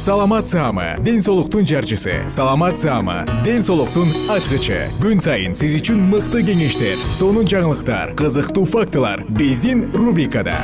саламат 0.00 0.48
саама 0.48 0.96
ден 1.04 1.20
соолуктун 1.20 1.66
жарчысы. 1.66 2.24
Саламат 2.28 2.78
саама 2.78 3.26
ден 3.44 3.60
соолуктун 3.60 4.08
ачкычы. 4.32 4.88
Күн 4.96 5.20
сайын 5.20 5.52
сиз 5.52 5.74
үчүн 5.76 6.00
мыкты 6.08 6.40
кеңештер 6.40 6.96
сонун 7.12 7.44
жаңылыктар 7.44 8.14
кызыктуу 8.16 8.64
фактылар 8.64 9.26
биздин 9.28 9.90
рубрикада. 9.92 10.56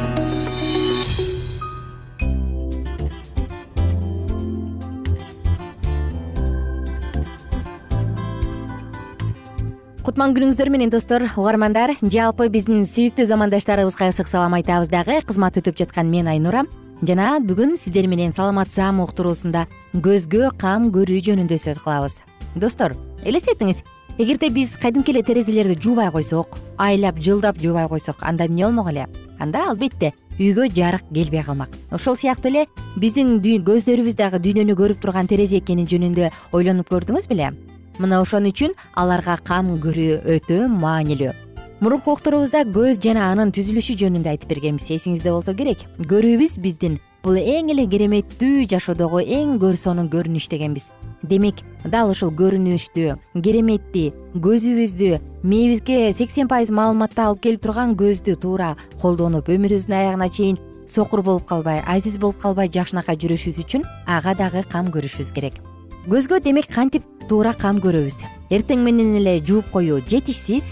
Кутман 10.01 10.33
күнүңүздөр 10.33 10.73
менен 10.73 10.89
достор 10.89 11.29
угармандар. 11.37 11.99
Жалпы 12.01 12.49
биздин 12.49 12.89
сүйүктүү 12.89 13.29
замандаштарыбызга 13.29 14.09
ысык 14.17 14.33
салам 14.33 14.57
айтабыз 14.57 14.89
дагы. 14.89 15.21
Кызмат 15.29 15.61
өтүп 15.61 15.77
жаткан 15.85 16.09
мен 16.09 16.33
айнура 16.33 16.65
жана 17.03 17.37
бүгүн 17.45 17.77
сиздер 17.77 18.07
менен 18.09 18.33
саламат 18.33 18.73
саам 18.73 19.03
уктуруусунда 19.05 19.67
көзгө 19.93 20.53
кам 20.61 20.89
көрүү 20.95 21.21
жөнүндө 21.29 21.59
сөз 21.61 21.81
кылабыз. 21.85 22.21
Достор 22.57 22.97
элестетиңиз. 23.25 23.83
Эгерде 24.19 24.49
биз 24.49 24.73
кадимки 24.81 25.13
эле 25.13 25.23
терезелерди 25.23 25.77
жуубай 25.83 26.11
койсок 26.11 26.57
айлап 26.79 27.19
жылдап 27.21 27.59
жуубай 27.61 27.89
койсок 27.89 28.23
анда 28.23 28.47
эмне 28.47 28.65
болмок 28.65 28.89
эле? 28.89 29.07
Анда 29.39 29.69
албетте 29.69 30.15
үйгө 30.39 30.71
жарык 30.73 31.05
келбей 31.13 31.45
калмак. 31.45 31.69
Ошол 31.91 32.17
сыяктуу 32.17 32.51
эле 32.51 32.67
биздин 32.97 33.43
көздөрүбүз 33.43 34.17
дагы 34.17 34.41
дүйнөнү 34.41 34.77
көрүп 34.77 35.03
турган 35.05 35.29
терезе 35.29 35.61
экени 35.61 35.85
жөнүндө 35.85 36.31
ойлонуп 36.53 36.89
көрдүңүз 36.89 37.29
беле? 37.29 37.53
Мына 37.99 38.23
ошон 38.23 38.49
үчүн 38.49 38.73
аларга 38.95 39.37
кам 39.45 39.77
көрүү 39.81 40.23
өтө 40.37 40.65
маанилүү 40.69 41.46
мурунку 41.81 42.15
уктуруубузда 42.17 42.63
көз 42.73 42.97
жана 43.05 43.27
анын 43.33 43.51
түзүлүшү 43.53 43.99
жөнүндө 44.01 44.31
айтып 44.33 44.55
бергенбиз. 44.55 44.89
Эсиңизде 44.97 45.33
болсо 45.33 45.53
керек. 45.57 45.83
Көрүүбүз 46.01 46.57
биздин 46.65 46.97
бул 47.25 47.37
эң 47.37 47.73
эле 47.75 47.85
кереметтүү 47.91 48.65
жашоодогу 48.71 49.21
эң 49.21 49.59
сонун 49.77 50.09
көрүнүш 50.09 50.49
дегенбиз. 50.49 50.89
Демек 51.23 51.57
дал 51.85 52.11
ушул 52.11 52.31
көрүнүштү 52.31 53.19
кереметти 53.43 54.13
көзүбүздү 54.35 55.21
мээбизге 55.43 56.13
сексен 56.13 56.49
пайыз 56.49 56.71
маалыматты 56.71 57.21
алып 57.21 57.43
келип 57.43 57.63
турган 57.63 57.97
көздү 57.97 58.37
туура 58.41 58.77
колдонуп 59.03 59.49
өмүрүбүздүн 59.49 59.97
аягына 59.97 60.29
чейин 60.29 60.59
сокур 60.87 61.23
болуп 61.23 61.47
калбай 61.47 61.83
азиз 61.87 62.17
болуп 62.19 62.39
калбай 62.39 62.71
жакшынакай 62.71 63.17
жүрүшүбүз 63.17 63.61
үчүн 63.65 63.85
ага 64.07 64.35
дагы 64.39 64.63
кам 64.71 64.93
көрүшүбүз 64.95 65.35
керек. 65.35 65.61
Көзгө 66.07 66.41
демек 66.41 66.71
кантип 66.71 67.03
туура 67.29 67.57
кам 67.59 67.81
көрөбүз? 67.83 68.23
Эртең 68.55 68.85
менен 68.87 69.17
эле 69.19 69.41
жууп 69.43 69.73
коюу 69.73 69.99
жетишсиз 70.07 70.63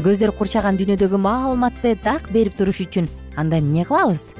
көздөр 0.00 0.30
курчаган 0.32 0.78
дүйнөдөгү 0.80 1.18
маалыматты 1.20 1.98
так 2.00 2.30
берип 2.32 2.54
туруш 2.56 2.78
үчүн 2.86 3.10
анда 3.36 3.58
эмне 3.60 3.84
кылабыз? 3.84 4.30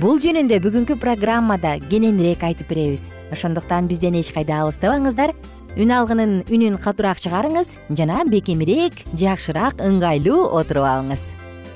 Бул 0.00 0.16
жөнүндө 0.16 0.56
бүгүнкү 0.64 0.96
программада 0.96 1.74
кененирээк 1.90 2.40
айтып 2.48 2.72
беребиз. 2.72 3.02
Ошондуктан 3.30 3.84
бизден 3.86 4.16
эч 4.16 4.32
кайда 4.32 4.62
алыстабаңыздар. 4.64 5.34
Үн 5.76 5.92
алгынын 5.92 6.32
үнүн 6.48 6.80
катуураак 6.80 7.20
чыгарыңыз 7.20 7.74
жана 7.92 8.24
бекемирээк 8.24 9.04
жакшыраак 9.20 9.84
ыңгайлуу 9.84 10.48
отуруп 10.56 10.88
алыңыз. 10.88 11.28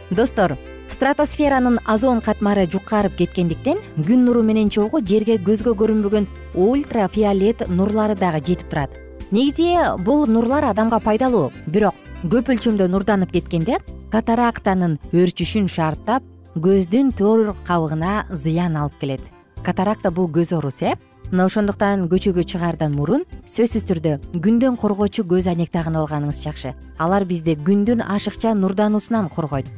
Достор 0.09 0.57
стратосферанын 0.89 1.79
озон 1.85 2.25
катмары 2.25 2.65
жукарып 2.65 3.21
кеткендиктен 3.21 3.85
күн 4.09 4.25
нуру 4.25 4.43
менен 4.43 4.73
чогуу 4.73 5.05
жерге 5.05 5.37
көзгө 5.37 5.77
көрүнбөгөн 5.77 6.31
ультрафиолет 6.57 7.69
нурлары 7.69 8.17
дагы 8.17 8.41
жетип 8.41 8.71
турат. 8.73 8.97
Негизи 9.31 9.77
бул 10.01 10.27
нурлар 10.27 10.65
адамга 10.73 10.99
пайдалуу 10.99 11.51
бирок 11.67 12.08
көп 12.27 12.49
өлчөмдө 12.51 12.89
нурданып 12.91 13.31
кеткенде 13.31 13.77
катарактанын 14.11 14.97
өрчүшүн 15.15 15.69
шарттап 15.71 16.25
көздүн 16.59 17.13
төр 17.15 17.53
кабыгына 17.69 18.25
зыян 18.35 18.75
алып 18.75 18.97
келет. 18.99 19.21
Катаракта 19.63 20.11
бул 20.11 20.27
көз 20.27 20.51
оорусу 20.57 20.87
э 20.87 20.95
мына 21.31 21.47
ошондуктан 21.47 22.09
көчөгө 22.11 22.43
чыгаардан 22.43 22.97
мурун 22.97 23.23
сөзсүз 23.47 23.87
түрдө 23.87 24.17
күндөн 24.35 24.77
коргоочу 24.81 25.23
көз 25.23 25.47
айнек 25.47 25.71
тагынып 25.71 26.09
алганыңыз 26.09 26.43
жакшы. 26.43 26.75
Алар 26.99 27.25
бизди 27.25 27.55
күндүн 27.55 28.03
ашыкча 28.03 28.55
нурдануусунан 28.55 29.29
коргойт. 29.29 29.71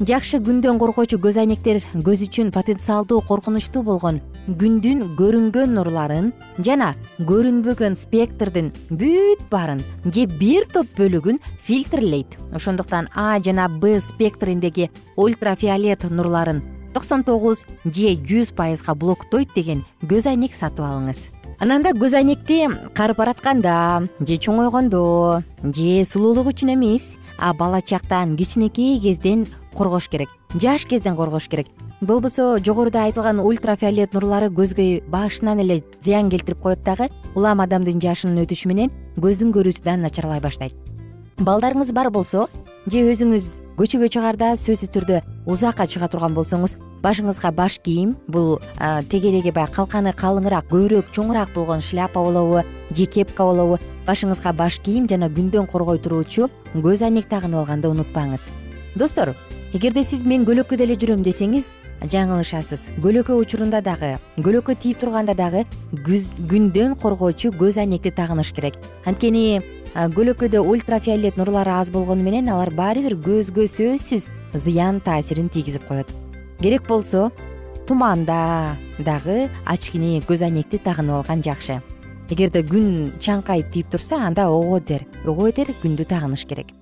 Жакшы 0.00 0.40
күндөн 0.40 0.78
коргоочу 0.78 1.18
көз 1.18 1.40
айнектер 1.42 1.82
көз 1.92 2.24
үчүн 2.24 2.50
потенциалдуу 2.50 3.20
коркунучтуу 3.20 3.82
болгон 3.82 4.22
күндүн 4.48 5.02
көрүнгөн 5.18 5.74
нурларын 5.76 6.30
жана 6.64 6.94
көрүнбөгөн 7.28 7.98
спектрдин 8.00 8.70
бүт 8.88 9.42
баарын 9.52 9.82
же 10.08 10.24
бир 10.40 10.64
топ 10.72 10.88
бөлүгүн 10.96 11.40
фильтрлейт. 11.66 12.38
Ошондуктан 12.56 13.10
а 13.14 13.38
жана 13.44 13.68
б 13.68 14.00
спектриндеги 14.00 14.90
ультрафиолет 15.16 16.08
нурларын 16.10 16.62
токсон 16.94 17.24
тогуз 17.24 17.66
же 17.84 18.14
жүз 18.16 18.54
пайызга 18.56 18.94
блоктойт 18.94 19.52
деген 19.54 19.84
көз 20.02 20.30
айнек 20.30 20.54
сатып 20.54 20.86
алыңыз. 20.86 21.28
Анан 21.60 21.84
көз 21.84 22.16
айнекти 22.16 22.68
карып 22.94 23.18
баратканда 23.18 24.08
же 24.20 24.38
чоңойгондо 24.38 25.42
же 25.62 26.04
сулуулук 26.08 26.54
үчүн 26.54 26.72
эмес 26.74 27.16
а 27.38 27.52
бала 27.52 27.82
чактан 27.82 28.36
кичинекей 28.36 28.98
кезден 29.00 29.46
коргош 29.74 30.08
керек 30.08 30.28
жаш 30.54 30.86
кезден 30.86 31.16
коргош 31.16 31.48
керек 31.48 31.66
болбосо 32.00 32.58
жогоруда 32.64 33.04
айтылган 33.04 33.40
ультрафиолет 33.42 34.14
нурлары 34.14 34.48
көзгө 34.54 35.02
башынан 35.10 35.58
эле 35.64 35.82
зыян 36.00 36.30
келтирип 36.30 36.60
коет 36.62 36.84
дагы 36.86 37.08
улам 37.34 37.60
адамдын 37.60 37.98
жашынын 38.00 38.44
өтүшү 38.44 38.68
менен 38.70 38.92
көздүн 39.18 39.50
көрүүсү 39.50 39.82
да 39.82 39.96
начарлай 39.96 40.40
баштайт. 40.40 40.76
Балдарыңыз 41.38 41.90
бар 41.92 42.10
болсо 42.14 42.46
же 42.86 43.02
өзүңүз 43.02 43.48
көчөгө 43.78 44.10
чыгаарда 44.14 44.52
сөзсүз 44.58 44.92
түрдө 44.94 45.22
узакка 45.46 45.88
чыга 45.90 46.06
турган 46.08 46.34
болсоңуз 46.38 46.76
башыңызга 47.02 47.50
баш 47.54 47.80
кийим 47.82 48.14
бул 48.28 48.60
тегереги 49.10 49.50
баягы 49.50 49.74
калканы 49.74 50.14
калыңыраак 50.14 50.70
көбүрөөк 50.70 51.10
чоңураак 51.14 51.50
болгон 51.54 51.82
шляпа 51.82 52.22
болобу 52.22 52.62
же 52.94 53.06
кепка 53.06 53.44
болобу 53.44 53.78
башыңызга 54.06 54.54
баш 54.54 54.78
кийим 54.78 55.06
жана 55.10 55.26
күндөн 55.26 55.66
коргой 55.70 55.98
туруучу 55.98 56.48
көз 56.74 57.04
айнек 57.04 57.28
тагынып 57.28 57.62
алганды 57.62 57.90
унутпаңыз. 57.90 58.48
Достор 58.94 59.34
эгерде 59.72 60.02
сиз 60.02 60.24
мен 60.24 60.46
көлөкөдө 60.48 60.86
эле 60.88 60.96
жүрөм 60.96 61.22
десеңиз 61.22 61.70
жаңылышасыз. 62.02 62.88
Көлөкө 63.02 63.34
учурунда 63.38 63.80
дагы 63.82 64.16
көлөкө 64.36 64.76
тийип 64.78 65.00
турганда 65.02 65.34
дагы 65.34 65.64
күндөн 66.04 66.94
коргоочу 67.00 67.50
көз 67.50 67.80
айнекти 67.82 68.12
тагыныш 68.14 68.52
керек. 68.54 68.78
Анткени 69.04 69.60
көлөкөдө 69.94 70.62
ультрафиолет 70.62 71.36
нурлары 71.36 71.74
аз 71.74 71.90
болгону 71.90 72.22
менен 72.22 72.48
алар 72.48 72.70
баары 72.70 73.02
бир 73.08 73.18
көзгө 73.18 73.66
сөзсүз 73.66 74.28
зыян 74.54 75.00
таасирин 75.00 75.48
тийгизип 75.48 75.86
коет. 75.88 76.08
Керек 76.60 76.86
болсо 76.86 77.30
туманда 77.86 78.76
дагы 78.98 79.48
очкини 79.66 80.20
көз 80.28 80.44
айнекти 80.44 80.78
тагынып 80.78 81.22
алган 81.22 81.42
жакшы. 81.42 81.82
Эгерде 82.28 82.60
күн 82.60 83.14
чаңкайып 83.24 83.70
тийип 83.72 83.88
турса 83.90 84.20
анда 84.20 84.50
ого 84.52 84.76
бетер 84.78 85.06
ого 85.24 85.48
бетер 85.48 85.72
күндү 85.82 86.04
тагыныш 86.04 86.44
керек 86.44 86.77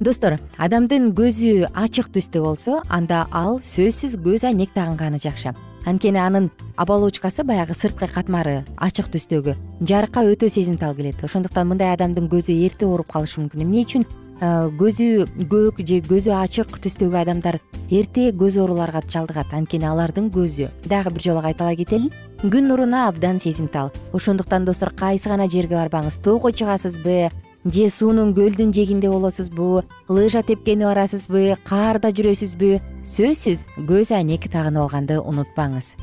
достор 0.00 0.36
адамдын 0.58 1.12
көзү 1.16 1.70
ачык 1.72 2.10
түстө 2.12 2.42
болсо 2.44 2.82
анда 2.88 3.26
ал 3.32 3.60
сөзсүз 3.64 4.18
көз 4.20 4.44
айнек 4.48 4.74
тагынганы 4.74 5.18
жакшы. 5.22 5.54
Анткени 5.86 6.18
анын 6.18 6.50
оболочкасы 6.76 7.44
баягы 7.44 7.74
сырткы 7.74 8.08
катмары 8.10 8.64
ачык 8.76 9.06
түстөгү 9.14 9.54
жарыкка 9.80 10.24
өтө 10.26 10.50
сезимтал 10.50 10.94
келет. 10.96 11.22
Ошондуктан 11.24 11.68
мындай 11.68 11.94
адамдын 11.94 12.28
көзү 12.28 12.52
эрте 12.66 12.86
ооруп 12.86 13.12
калышы 13.12 13.40
мүмкүн. 13.40 13.62
Эмне 13.62 13.84
үчүн? 13.86 14.06
Көзү 14.36 15.24
көк 15.48 15.78
же 15.80 16.02
көзү 16.04 16.34
ачык 16.36 16.74
түстөгү 16.82 17.16
адамдар 17.22 17.60
эрте 17.88 18.32
көз 18.36 18.58
ооруларга 18.60 19.00
чалдыгат. 19.08 19.54
Анткени 19.54 19.86
алардын 19.88 20.28
көзү. 20.28 20.68
Дагы 20.84 21.14
бир 21.14 21.22
жолу 21.22 21.40
кайталай 21.40 21.76
кетели. 21.78 22.10
Күн 22.42 22.68
нуруна 22.68 23.06
абдан 23.08 23.40
сезимтал. 23.40 23.92
Ошондуктан 24.12 24.66
достор 24.66 24.90
кайсы 24.90 25.30
гана 25.30 25.48
жерге 25.48 25.78
барбаңыз? 25.78 26.18
Тоого 26.20 26.50
чыгасызбы 26.50 27.30
же 27.72 27.88
суунун 27.88 28.32
көлдүн 28.34 28.70
жээгинде 28.72 29.08
болосузбу 29.10 29.82
лыжа 30.08 30.42
тепкени 30.46 30.86
барасызбы 30.86 31.56
каарда 31.66 32.12
жүрөсүзбү 32.14 32.78
сөзсүз 33.02 33.64
көз 33.88 34.12
айнек 34.14 34.46
тагынып 34.52 34.86
алганды 34.86 35.18
унутпаңыз. 35.18 35.96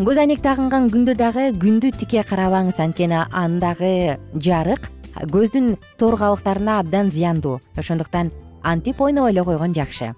Көз 0.00 0.18
айнек 0.18 0.42
тагынган 0.42 0.90
күндө 0.90 1.14
дагы 1.14 1.52
күндү 1.54 1.92
тике 2.00 2.24
карабаңыз 2.26 2.80
анткени 2.82 3.22
андагы 3.30 4.18
жарык 4.34 4.90
көздүн 5.30 5.76
тор 5.98 6.18
кабыктарына 6.18 6.80
абдан 6.82 7.12
зыяндуу. 7.14 7.60
Ошондуктан 7.76 8.32
антип 8.62 9.00
ойноп 9.00 9.30
эле 9.30 9.44
койгон 9.44 9.74
жакшы. 9.74 10.14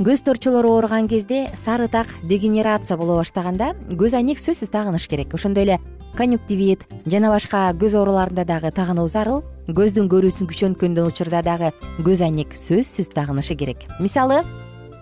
Көз 0.00 0.24
торчолору 0.24 0.72
ооруган 0.72 1.08
кезде 1.08 1.50
сары 1.54 1.88
так 1.88 2.06
дегенерация 2.22 2.96
боло 2.96 3.18
баштаганда 3.20 3.74
көз 3.90 4.16
айнек 4.16 4.40
сөзсүз 4.40 4.72
тагыныш 4.72 5.08
керек. 5.08 5.34
Ошондой 5.34 5.64
эле 5.64 5.80
конъюктивит 6.16 6.86
жана 7.04 7.28
башка 7.28 7.68
көз 7.76 7.98
ооруларында 8.00 8.46
дагы 8.48 8.72
тагынуу 8.72 9.08
зарыл 9.08 9.44
көздүн 9.70 10.08
көрүүсүн 10.10 10.48
күчөнткөн 10.50 10.98
учурда 11.04 11.42
дагы 11.46 11.70
көз 12.02 12.22
айнек 12.26 12.56
сөзсүз 12.58 13.12
тагынышы 13.14 13.54
керек. 13.54 13.86
Мисалы 14.00 14.42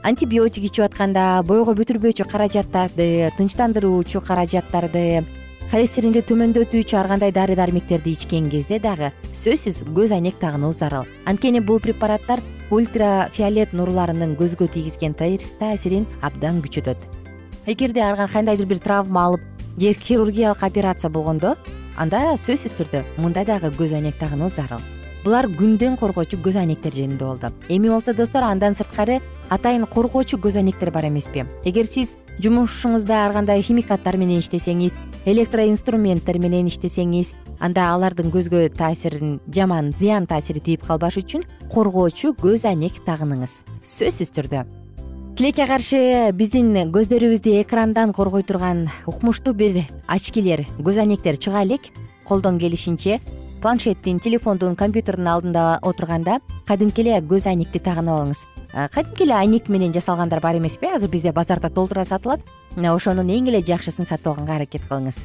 антибиотик 0.04 0.66
ичип 0.68 0.84
атканда 0.84 1.42
бойго 1.48 1.72
бүтүрбөөчү 1.78 2.26
каражаттарды 2.28 3.30
тынчтандыруучу 3.38 4.20
каражаттарды 4.20 5.24
холестеринди 5.72 6.20
төмөндөтүүчү 6.28 6.98
ар 7.00 7.08
кандай 7.08 7.32
дары 7.32 7.56
дармектерди 7.56 8.12
ичкен 8.12 8.50
кезде 8.52 8.78
дагы 8.82 9.12
сөзсүз 9.32 9.84
көз 9.96 10.12
айнек 10.12 10.36
тагынуу 10.40 10.72
зарыл. 10.76 11.08
Анткени 11.24 11.64
бул 11.64 11.80
препараттар 11.80 12.42
ультрафиолет 12.70 13.72
нурларынын 13.72 14.36
көзгө 14.36 14.68
тийгизген 14.74 15.14
терс 15.16 15.54
таасирин 15.58 16.04
абдан 16.20 16.60
күчөтөт. 16.60 16.98
Эгерде 17.66 18.02
ар 18.04 18.28
кандайдыр 18.28 18.66
бир 18.66 18.78
травма 18.78 19.24
алып 19.24 19.40
же 19.78 19.92
хирургиялык 19.94 20.62
операция 20.62 21.10
болгондо 21.10 21.56
анда 22.00 22.32
сөзсүз 22.40 22.72
түрдө 22.78 23.02
мында 23.20 23.42
дагы 23.44 23.68
көз 23.76 23.92
айнек 23.92 24.16
тагынуу 24.16 24.48
зарыл 24.48 24.80
булар 25.20 25.44
күндөн 25.52 25.98
коргоочу 26.00 26.38
көз 26.40 26.56
айнектер 26.56 26.94
жөнүндө 26.96 27.26
болду. 27.26 27.50
Эми 27.68 27.90
болсо 27.92 28.14
достор 28.16 28.46
андан 28.46 28.72
сырткары 28.72 29.18
атайын 29.52 29.84
коргоочу 29.84 30.38
көз 30.40 30.56
айнектер 30.56 30.90
бар 30.94 31.10
эмеспи. 31.10 31.44
Эгер 31.64 31.84
сиз 31.84 32.14
жумушуңузда 32.40 33.20
ар 33.26 33.36
кандай 33.36 33.60
химикаттар 33.60 34.16
менен 34.16 34.40
иштесеңиз 34.40 34.96
электроинструменттер 35.28 36.40
менен 36.40 36.72
иштесеңиз 36.72 37.34
анда 37.60 37.90
алардын 37.92 38.32
көзгө 38.32 38.70
таасирин 38.78 39.36
жаман 39.52 39.92
зыян 39.92 40.24
таасири 40.24 40.64
тийип 40.64 40.86
калбаш 40.88 41.20
үчүн 41.20 41.44
коргоочу 41.68 42.32
көз 42.32 42.64
айнек 42.70 43.04
тагыныңыз. 43.04 43.60
Сөзсүз 43.84 44.32
түрдө 44.32 44.64
тилекке 45.36 45.66
каршы 45.66 46.30
биздин 46.36 46.74
көздөрүбүздү 46.92 47.54
экрандан 47.62 48.12
коргой 48.12 48.42
турган 48.42 48.88
укмуштуу 49.08 49.54
бир 49.54 49.84
очкилер 50.08 50.66
көз 50.78 51.00
айнектер 51.00 51.38
чыга 51.38 51.62
элек. 51.62 51.88
Колдон 52.24 52.58
келишинче 52.58 53.20
планшеттин 53.62 54.20
телефондун 54.20 54.76
компьютердун 54.76 55.28
алдында 55.28 55.78
отурганда 55.82 56.40
кадимки 56.66 57.02
эле 57.02 57.18
көз 57.20 57.48
айнекти 57.48 57.80
тагынып 57.80 58.14
алыңыз 58.14 58.44
кадимки 58.94 59.24
эле 59.24 59.34
айнек 59.34 59.68
менен 59.68 59.92
жасалгандар 59.92 60.40
бар 60.40 60.58
эмеспи 60.58 60.86
азыр 60.86 61.10
бизде 61.10 61.32
базарда 61.32 61.70
толтура 61.70 62.04
сатылат. 62.04 62.40
Ошонун 62.76 63.28
эң 63.28 63.48
эле 63.48 63.62
жакшысын 63.62 64.06
сатып 64.06 64.28
алганга 64.28 64.56
аракет 64.56 64.82
кылыңыз. 64.88 65.24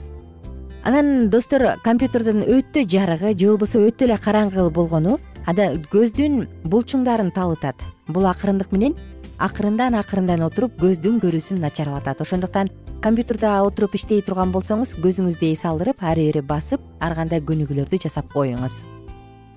Анан 0.84 1.30
достор 1.30 1.75
компьютердин 1.84 2.44
өтө 2.44 2.86
жарыгы 2.88 3.38
же 3.38 3.51
болбосо 3.51 3.80
өтө 3.86 4.06
эле 4.06 4.18
караңгы 4.18 4.69
болгону 4.69 5.19
анда 5.46 5.74
көздүн 5.92 6.48
булчуңдарын 6.63 7.31
талытат. 7.31 7.75
Бул 8.08 8.25
акырындык 8.25 8.72
менен 8.72 8.96
акырындан 9.38 9.96
акырындан 10.00 10.44
отуруп 10.48 10.78
көздүн 10.80 11.20
көрүүсүн 11.24 11.60
начарлатат. 11.60 12.22
Ошондуктан 12.22 12.70
компьютерда 13.02 13.62
отуруп 13.64 13.96
иштей 13.96 14.22
турган 14.22 14.52
болсоңуз 14.54 14.96
көзүңүздү 15.04 15.52
эс 15.52 15.66
алдырып 15.66 16.04
ары 16.04 16.28
бери 16.30 16.42
басып 16.42 16.82
ар 17.00 17.16
кандай 17.16 17.42
көнүгүүлөрдү 17.42 18.02
жасап 18.08 18.32
коюңуз. 18.34 18.84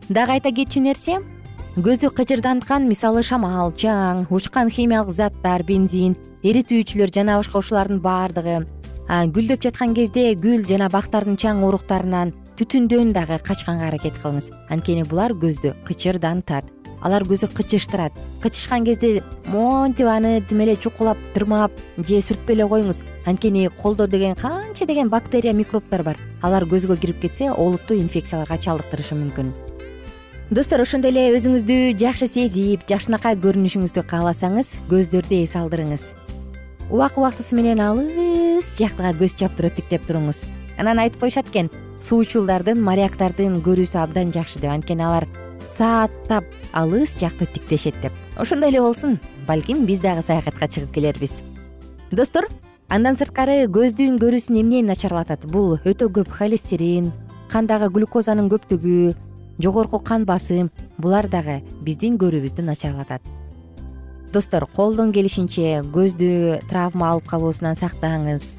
Дагы 0.09 0.39
айта 0.39 0.53
кетчү 0.53 0.83
нерсе 0.83 1.21
көздү 1.79 2.11
кыжырданткан 2.17 2.89
мисалы 2.89 3.23
шамал 3.23 3.71
чаң 3.73 4.27
учкан 4.35 4.71
химиялык 4.73 5.15
заттар 5.15 5.63
бензин 5.63 6.17
эритүүчүлөр 6.43 7.13
жана 7.15 7.39
башка 7.39 7.61
ушулардын 7.63 8.01
баардыгы 8.03 8.65
гүлдөп 9.09 9.63
жаткан 9.63 9.95
кезде 9.95 10.35
гүл 10.35 10.67
жана 10.69 10.89
бактардын 10.93 11.39
чаң 11.41 11.63
уруктарынан 11.69 12.35
түтүндөн 12.59 13.13
дагы 13.15 13.39
качканга 13.47 13.87
аракет 13.93 14.19
кылыңыз. 14.19 14.51
Анткени 14.69 15.07
булар 15.07 15.33
көздү 15.39 15.77
кычырдантат 15.87 16.67
алар 17.03 17.23
көзү 17.23 17.49
кычыштырат. 17.55 18.13
Кычышкан 18.43 18.85
кезде 18.85 19.23
монтип 19.47 20.07
аны 20.07 20.43
тим 20.49 20.61
эле 20.61 20.77
чукулап 20.77 21.19
тырмап 21.35 21.73
же 21.99 22.19
сүртпөй 22.19 22.57
эле 22.57 22.67
коюңуз 22.69 23.03
анткени 23.27 23.69
колдо 23.83 24.07
деген 24.07 24.35
канча 24.35 24.87
деген 24.87 25.09
бактерия 25.09 25.53
микробтор 25.53 26.03
бар. 26.03 26.17
Алар 26.43 26.65
көзгө 26.65 26.99
кирип 26.99 27.21
кетсе 27.23 27.51
олуттуу 27.51 27.97
инфекцияларга 27.99 28.59
чалдыктырышы 28.59 29.15
мүмкүн. 29.15 29.53
Достор 30.51 30.81
ошондой 30.81 31.11
эле 31.11 31.37
өзүңүздү 31.37 31.99
жакшы 32.01 32.27
сезип 32.27 32.87
жакшынакай 32.89 33.37
көрүнүшүңүздү 33.37 34.05
кааласаңыз 34.09 34.71
көздөрдү 34.89 35.43
эс 35.43 35.53
алдырыңыз. 35.61 36.07
Убак 36.89 37.19
убактысы 37.21 37.53
менен 37.53 37.83
алыс 37.85 38.71
жактыга 38.79 39.13
көз 39.19 39.37
чаптырып 39.37 39.77
тиктеп 39.77 40.07
туруңуз. 40.09 40.47
Анан 40.79 41.03
айтып 41.03 41.21
коюшат 41.21 41.51
экен 41.53 41.69
суучулдардын 42.01 42.81
моряктардын 42.81 43.59
көрүүсү 43.61 44.01
абдан 44.01 44.33
жакшы 44.33 44.63
деп. 44.63 44.71
Анткени 44.73 45.05
алар 45.05 45.27
сааттап 45.69 46.45
алыс 46.73 47.15
жакты 47.19 47.47
тиктешет 47.47 47.95
деп. 48.03 48.13
Ошондой 48.37 48.71
эле 48.71 48.81
болсун 48.81 49.19
балким 49.47 49.85
биз 49.87 50.01
дагы 50.01 50.23
саякатка 50.23 50.69
чыгып 50.69 50.93
келербиз. 50.95 51.41
Достор 52.11 52.49
андан 52.89 53.17
сырткары 53.21 53.67
көздүн 53.69 54.19
көрүүсүн 54.19 54.61
эмне 54.63 54.83
начарлатат? 54.83 55.45
Бул 55.45 55.77
өтө 55.85 56.09
көп 56.09 56.31
холестерин 56.33 57.13
кандагы 57.53 57.91
глюкозанын 57.93 58.49
көптүгү 58.49 59.15
жогорку 59.61 59.99
кан 59.99 60.25
басым 60.25 60.71
булар 60.99 61.29
дагы 61.29 61.61
биздин 61.83 62.17
көрүүбүздү 62.19 62.65
начарлатат. 62.65 63.23
Достор 64.33 64.67
колдон 64.77 65.13
келишинче 65.13 65.83
көздү 65.95 66.61
травма 66.69 67.13
алып 67.13 67.29
калуусунан 67.29 67.77
сактаңыз 67.81 68.57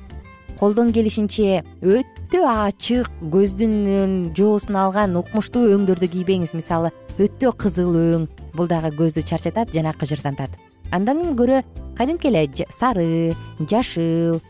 колдон 0.60 0.92
келишинче 0.92 1.64
өтө 1.82 2.44
ачык 2.44 3.08
көздүн 3.32 4.34
жоосун 4.36 4.76
алган 4.76 5.16
укмуштуу 5.16 5.70
өңдөрдү 5.78 6.10
кийбеңиз. 6.12 6.52
Мисалы 6.58 6.92
өтө 7.18 7.54
кызыл 7.56 7.96
өң 7.96 8.26
бул 8.56 8.68
дагы 8.68 8.92
көздү 8.98 9.24
чарчатат 9.24 9.72
жана 9.74 9.94
кыжырдантат. 9.96 10.52
Андан 10.92 11.22
көрө 11.40 11.62
кадимки 11.96 12.28
эле 12.28 12.48
сары 12.76 13.36
жашыл 13.60 14.42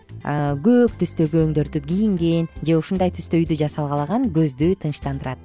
көк 0.66 0.98
түстөгү 1.00 1.46
өңдөрдү 1.46 1.84
кийинген 1.86 2.50
же 2.66 2.80
ушундай 2.80 3.14
түстө 3.14 3.44
үйдү 3.44 3.60
жасалгалаган 3.60 4.32
көздү 4.34 4.74
тынчтандырат. 4.82 5.38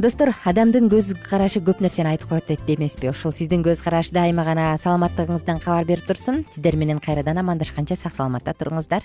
Достор 0.00 0.30
адамдын 0.48 0.86
көз 0.88 1.12
карашы 1.26 1.60
көп 1.60 1.82
нерсени 1.84 2.14
айтып 2.14 2.30
коет 2.30 2.46
дейт 2.48 2.68
эмеспи 2.72 3.10
ушул 3.10 3.34
сиздин 3.36 3.60
көз 3.66 3.82
караш 3.84 4.08
дайыма 4.14 4.46
гана 4.46 4.78
саламаттыгыңыздан 4.80 5.60
кабар 5.60 5.84
берип 5.84 6.06
турсун. 6.06 6.46
Сиздер 6.54 6.76
менен 6.76 7.02
кайрадан 7.04 7.42
амандашканча 7.42 7.98
сак 8.00 8.14
саламатта 8.16 8.54
туруңуздар 8.56 9.04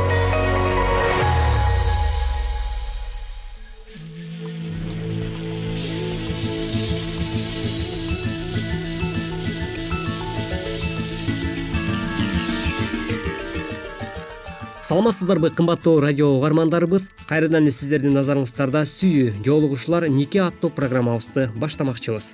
саламатсыздарбы 14.91 15.51
кымбаттуу 15.51 16.01
радио 16.01 16.27
угармандарыбыз. 16.35 17.11
Кайрадан 17.25 17.63
эле 17.63 17.71
сиздердин 17.71 18.11
назарыңыздарда 18.11 18.81
сүйүү 18.83 19.37
жоолугушуулар 19.45 20.09
нике 20.11 20.41
аттуу 20.43 20.67
программабызды 20.75 21.45
баштамакчыбыз. 21.55 22.33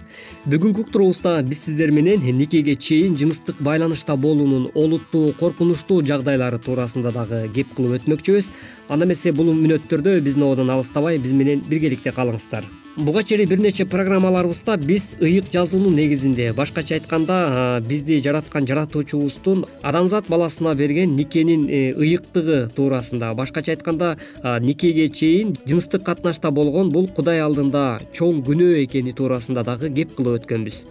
Бүгүнкү 0.49 0.87
уктуруубузда 0.87 1.35
биз 1.45 1.67
сиздер 1.67 1.93
менен 1.93 2.25
никеге 2.39 2.73
чейин 2.73 3.13
жыныстык 3.13 3.61
байланышта 3.61 4.17
болуунун 4.17 4.71
олуттуу 4.73 5.35
коркунучтуу 5.37 6.01
жагдайлары 6.01 6.57
туурасында 6.57 7.13
дагы 7.13 7.43
кеп 7.53 7.77
кылып 7.77 8.01
өтмөкчүбүз. 8.01 8.49
Анда 8.89 9.05
эмесе 9.05 9.37
бул 9.37 9.53
мүнөттөрдө 9.53 10.17
биздин 10.25 10.49
абодан 10.49 10.73
алыстабай 10.79 11.21
биз 11.21 11.37
менен 11.37 11.61
биргеликте 11.61 12.09
калыңыздар 12.09 12.65
буга 12.97 13.21
чейин 13.23 13.47
бир 13.49 13.59
нече 13.59 13.85
программаларыбызда 13.85 14.77
биз 14.77 15.15
ыйык 15.21 15.51
жазуунун 15.53 15.95
негизинде. 15.95 16.51
Башкача 16.53 16.95
айтканда 16.95 17.81
бизди 17.87 18.17
жараткан 18.19 18.65
жаратуучубуздун 18.67 19.65
адамзат 19.83 20.27
баласына 20.27 20.73
берген 20.73 21.15
никенин 21.15 21.67
э, 21.69 21.93
ыйыктыгы 21.93 22.69
туурасында. 22.75 23.33
Башкача 23.35 23.73
айтканда 23.73 24.17
никеге 24.61 25.09
чейин 25.09 25.55
жыныстык 25.67 26.03
катнашта 26.03 26.49
болгон 26.51 26.89
бул 26.91 27.07
кудай 27.07 27.39
алдында 27.39 27.99
чоң 28.13 28.41
күнөө 28.41 28.83
экени 28.85 29.13
туурасында 29.13 29.63
дагы 29.63 29.93
кеп 29.93 30.15
кылып 30.17 30.41
өткөнбүз. 30.41 30.81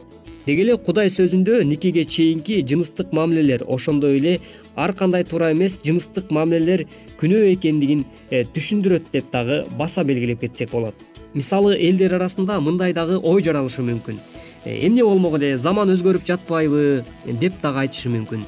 Деги 0.46 0.62
эле 0.62 0.76
кудай 0.78 1.10
сөзүндө 1.10 1.64
никеге 1.66 2.04
чейинки 2.04 2.60
жыныстык 2.62 3.10
мамилелер 3.12 3.64
ошондой 3.66 4.20
эле 4.20 4.38
ар 4.76 4.92
кандай 4.92 5.24
туура 5.24 5.50
эмес 5.50 5.80
жыныстык 5.82 6.30
мамилелер 6.30 6.86
күнөө 7.18 7.52
экендигин 7.56 8.06
э, 8.30 8.44
түшүндүрөт 8.44 9.10
деп 9.12 9.32
дагы 9.32 9.64
баса 9.76 10.04
белгилеп 10.04 10.46
кетсек 10.46 10.70
болот 10.70 10.94
мисалы 11.36 11.76
элдер 11.76 12.16
арасында 12.16 12.58
мындай 12.64 12.94
дагы 12.96 13.20
ой 13.20 13.44
жаралышы 13.44 13.84
мүмкүн. 13.84 14.18
Э, 14.64 14.86
эмне 14.86 15.04
болмок 15.04 15.36
эле 15.38 15.56
заман 15.58 15.92
өзгөрүп 15.92 16.24
жатпайбы 16.26 17.04
деп 17.26 17.60
дагы 17.62 17.84
айтышы 17.84 18.10
мүмкүн. 18.14 18.46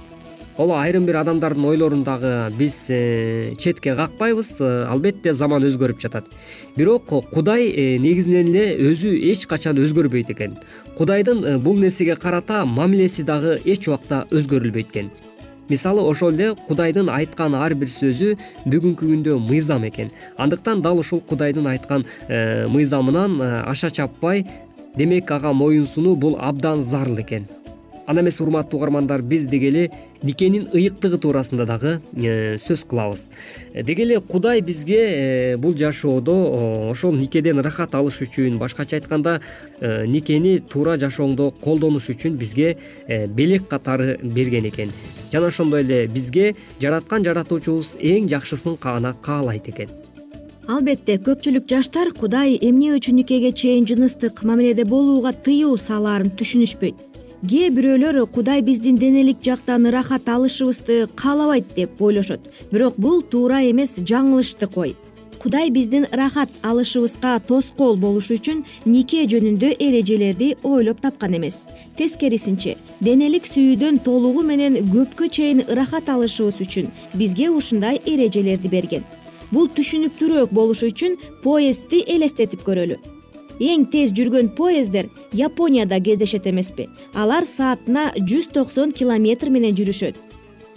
Ооба 0.58 0.80
айрым 0.82 1.04
бир 1.06 1.20
адамдардын 1.20 1.68
ойлорун 1.68 2.02
дагы 2.02 2.50
биз 2.58 2.86
э, 2.88 3.54
четке 3.60 3.94
какпайбыз 3.94 4.56
э, 4.60 4.72
албетте 4.90 5.34
заман 5.34 5.68
өзгөрүп 5.68 6.00
жатат. 6.00 6.26
Бирок 6.76 7.06
кудай 7.30 7.68
негизинен 8.00 8.50
эле 8.50 8.66
өзү 8.90 9.14
эч 9.30 9.46
качан 9.46 9.78
өзгөрбөйт 9.78 10.32
экен. 10.34 10.58
Кудайдын 10.96 11.60
бул 11.60 11.78
нерсеге 11.78 12.16
карата 12.16 12.64
мамилеси 12.66 13.22
дагы 13.22 13.60
эч 13.64 13.86
убакта 13.86 14.26
өзгөрүлбөйт 14.32 14.90
экен 14.90 15.12
мисалы 15.68 16.02
ошол 16.02 16.32
эле 16.34 16.54
кудайдын 16.68 17.08
айткан 17.08 17.54
ар 17.54 17.74
бир 17.74 17.88
сөзү 17.88 18.36
бүгүнкү 18.64 19.10
күндө 19.10 19.38
мыйзам 19.38 19.84
экен. 19.88 20.10
Андыктан 20.36 20.82
дал 20.82 20.98
ушул 20.98 21.20
кудайдын 21.20 21.66
айткан 21.66 22.06
э, 22.28 22.66
мыйзамынан 22.68 23.40
э, 23.40 23.62
аша 23.66 23.90
чаппай 23.90 24.46
демек 24.96 25.30
ага 25.30 25.52
моюн 25.52 25.86
сунуу 25.86 26.16
бул 26.16 26.36
абдан 26.40 26.82
зарыл 26.84 27.20
экен 27.20 27.46
анда 28.08 28.22
эмесе 28.22 28.42
урматтуу 28.42 28.78
угармандар 28.78 29.20
биз 29.22 29.44
деги 29.44 29.66
эле 29.68 29.90
никенин 30.22 30.68
ыйыктыгы 30.72 31.18
туурасында 31.18 31.66
дагы 31.66 32.00
э, 32.16 32.56
сөз 32.56 32.86
кылабыз. 32.88 33.26
Деги 33.74 34.02
эле 34.02 34.20
кудай 34.20 34.62
бизге 34.62 34.96
э, 34.96 35.56
бул 35.58 35.76
жашоодо 35.76 36.88
ошол 36.90 37.12
никеден 37.12 37.60
ырахат 37.60 37.94
алыш 37.94 38.22
үчүн 38.24 38.56
башкача 38.56 38.96
айтканда 38.96 39.40
э, 39.80 40.06
никени 40.06 40.58
туура 40.58 40.96
жашооңдо 40.96 41.52
колдонуш 41.60 42.08
үчүн 42.08 42.40
бизге 42.40 42.78
белек 43.28 43.68
катары 43.68 44.18
берген 44.22 44.64
экен. 44.72 44.90
Жана 45.30 45.52
ошондой 45.52 45.82
эле 45.84 46.06
бизге 46.06 46.54
жараткан 46.80 47.24
жаратуучубуз 47.24 47.98
эң 48.00 48.30
жакшысын 48.32 48.78
гана 48.80 49.12
каалайт 49.20 49.68
экен. 49.68 49.92
Албетте 50.68 51.16
көпчүлүк 51.16 51.68
жаштар 51.68 52.10
кудай 52.16 52.56
эмне 52.56 52.94
үчүн 52.96 53.20
никеге 53.20 53.52
чейин 53.52 53.86
жыныстык 53.88 54.42
мамиледе 54.44 54.84
болууга 54.84 55.32
тыюу 55.32 55.76
салаарын 55.80 56.32
түшүнүшпөйт 56.36 57.08
кээ 57.46 57.70
бирөөлөр 57.70 58.26
кудай 58.34 58.62
биздин 58.62 58.96
денелик 58.98 59.38
жактан 59.42 59.86
ырахат 59.86 60.28
алышыбызды 60.28 61.06
каалабайт 61.14 61.74
деп 61.76 62.00
ойлошот. 62.02 62.40
Бирок 62.72 62.94
бул 62.96 63.22
туура 63.22 63.62
эмес 63.70 63.94
жаңылыштык 63.98 64.76
ой 64.76 64.96
кудай 65.38 65.70
биздин 65.70 66.06
ырахат 66.12 66.50
алышыбызга 66.62 67.38
тоскоол 67.46 67.96
болуш 67.96 68.30
үчүн 68.34 68.64
нике 68.84 69.22
жөнүндө 69.30 69.76
эрежелерди 69.78 70.56
ойлоп 70.62 71.00
тапкан 71.00 71.36
эмес. 71.38 71.60
Тескерисинче 71.96 72.76
денелик 73.00 73.46
сүйүүдөн 73.46 74.00
толугу 74.02 74.42
менен 74.42 74.80
көпкө 74.90 75.28
чейин 75.30 75.62
ырахат 75.68 76.10
алышыбыз 76.10 76.58
үчүн 76.64 76.90
бизге 77.14 77.50
ушундай 77.50 78.00
эрежелерди 78.04 78.68
берген. 78.68 79.06
Бул 79.52 79.70
түшүнүктүүрөөк 79.70 80.50
болуш 80.52 80.82
үчүн 80.90 81.14
поездди 81.44 82.02
элестетип 82.16 82.66
көрөлү 82.66 82.98
эң 83.60 83.86
тез 83.92 84.12
жүргөн 84.14 84.52
поезддер 84.56 85.08
японияда 85.32 86.00
кездешет 86.00 86.46
эмеспи. 86.46 86.88
Алар 87.14 87.44
саатына 87.46 88.12
жүз 88.16 88.52
токсон 88.54 88.92
километр 88.92 89.50
менен 89.50 89.74
жүрүшөт. 89.74 90.16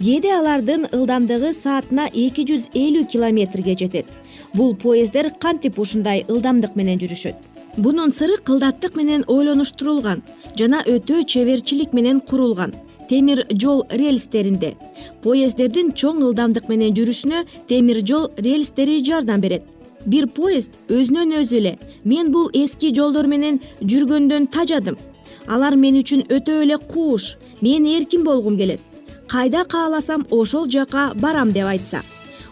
Кээде 0.02 0.32
алардын 0.34 0.88
ылдамдыгы 0.90 1.52
саатына 1.54 2.08
эки 2.10 2.42
жүз 2.48 2.72
элүү 2.74 3.06
километрге 3.12 3.76
жетет. 3.78 4.06
Бул 4.54 4.74
поезддер 4.74 5.30
кантип 5.38 5.78
ушундай 5.78 6.24
ылдамдык 6.28 6.74
менен 6.74 6.98
жүрүшөт? 6.98 7.36
Бунун 7.76 8.12
сыры 8.12 8.36
кылдаттык 8.44 8.96
менен 8.96 9.22
ойлонуштурулган 9.28 10.24
жана 10.58 10.82
өтө 10.82 11.22
чеберчилик 11.24 11.92
менен 11.92 12.20
курулган 12.20 12.74
темир 13.08 13.46
жол 13.50 13.86
рельстеринде. 13.90 14.74
Поезддердин 15.22 15.92
чоң 15.92 16.20
ылдамдык 16.26 16.68
менен 16.68 16.96
жүрүшүнө 16.98 17.44
темир 17.68 18.02
жол 18.04 18.28
рельстери 18.36 18.98
жардам 19.04 19.40
берет 19.40 19.62
бир 20.06 20.26
поезд 20.26 20.72
өзүнөн 20.88 21.34
өзү 21.40 21.58
эле. 21.58 21.78
Мен 22.04 22.32
бул 22.32 22.50
эски 22.52 22.92
жолдор 22.94 23.26
менен 23.26 23.60
жүргөндөн 23.80 24.48
тажадым. 24.54 24.98
Алар 25.46 25.76
мен 25.76 25.98
үчүн 26.00 26.26
өтө 26.28 26.62
эле 26.62 26.78
кууш. 26.78 27.36
Мен 27.60 27.86
эркин 27.86 28.24
болгум 28.24 28.56
келет. 28.58 28.80
Кайда 29.28 29.64
кааласам 29.64 30.26
ошол 30.30 30.68
жака 30.68 31.12
барам 31.14 31.52
деп 31.52 31.66
айтса. 31.66 32.02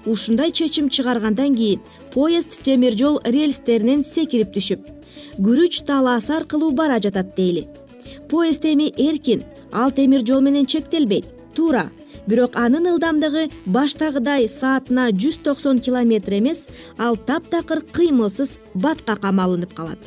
Ушундай 0.06 0.50
чечим 0.50 0.88
чыгаргандан 0.88 1.54
кийин 1.54 1.80
поезд 2.14 2.62
темир 2.64 2.96
жол 2.96 3.20
рельстеринен 3.24 4.02
секирип 4.04 4.54
түшүп 4.54 4.86
күрүч 5.38 5.84
талаасы 5.86 6.32
аркылуу 6.32 6.72
бара 6.72 6.98
жатат 7.00 7.34
дейли. 7.36 7.68
Поезд 8.28 8.64
эми 8.64 8.88
эркин 8.96 9.44
ал 9.72 9.90
темир 9.90 10.24
жол 10.26 10.40
менен 10.40 10.66
чектелбейт 10.66 11.26
туура 11.54 11.90
бирок 12.30 12.56
анын 12.56 12.86
ылдамдыгы 12.92 13.48
баштагыдай 13.74 14.46
саатына 14.48 15.08
жүз 15.22 15.40
токсон 15.44 15.80
километр 15.82 16.36
эмес 16.38 16.60
ал 16.96 17.16
таптакыр 17.16 17.80
кыймылсыз 17.96 18.60
баткакка 18.74 19.32
малынып 19.32 19.74
калат. 19.74 19.98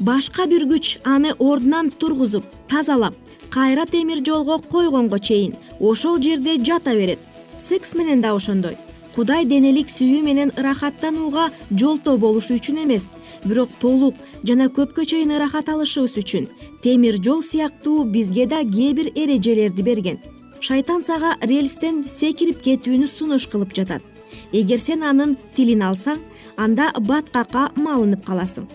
Башка 0.00 0.46
бир 0.50 0.66
күч 0.70 0.98
аны 1.04 1.34
ордунан 1.38 1.90
тургузуп 1.90 2.44
тазалап 2.70 3.14
кайра 3.50 3.86
темир 3.86 4.24
жолго 4.26 4.58
койгонго 4.58 5.18
чейин 5.18 5.54
ошол 5.80 6.18
жерде 6.22 6.58
жата 6.64 6.94
берет. 6.94 7.18
Секс 7.56 7.94
менен 7.94 8.20
да 8.20 8.34
ошондой. 8.34 8.76
Кудай 9.14 9.44
денелик 9.44 9.88
сүйүү 9.90 10.22
менен 10.22 10.52
ырахаттанууга 10.56 11.50
жолтоо 11.70 12.18
болуш 12.18 12.50
үчүн 12.50 12.84
эмес. 12.84 13.14
Бирок 13.44 13.70
толук 13.80 14.14
жана 14.42 14.66
көпкө 14.66 15.06
чейин 15.06 15.30
ырахат 15.36 15.68
алышыбыз 15.68 16.18
үчүн 16.22 16.48
темир 16.82 17.22
жол 17.22 17.42
сыяктуу 17.42 18.04
бизге 18.04 18.46
да 18.46 18.62
кээ 18.62 18.92
бир 18.98 19.12
эрежелерди 19.14 19.82
берген 19.82 20.18
шайтан 20.60 21.04
сага 21.04 21.36
рельстен 21.42 22.04
секирип 22.08 22.60
кетүүнү 22.64 23.06
сунуш 23.06 23.46
кылып 23.50 23.74
жатат. 23.76 24.02
Эгер 24.52 24.80
сен 24.82 25.04
анын 25.06 25.36
тилин 25.56 25.82
алсаң 25.86 26.18
анда 26.56 26.90
баткакка 26.98 27.68
малынып 27.76 28.24
каласың. 28.26 28.66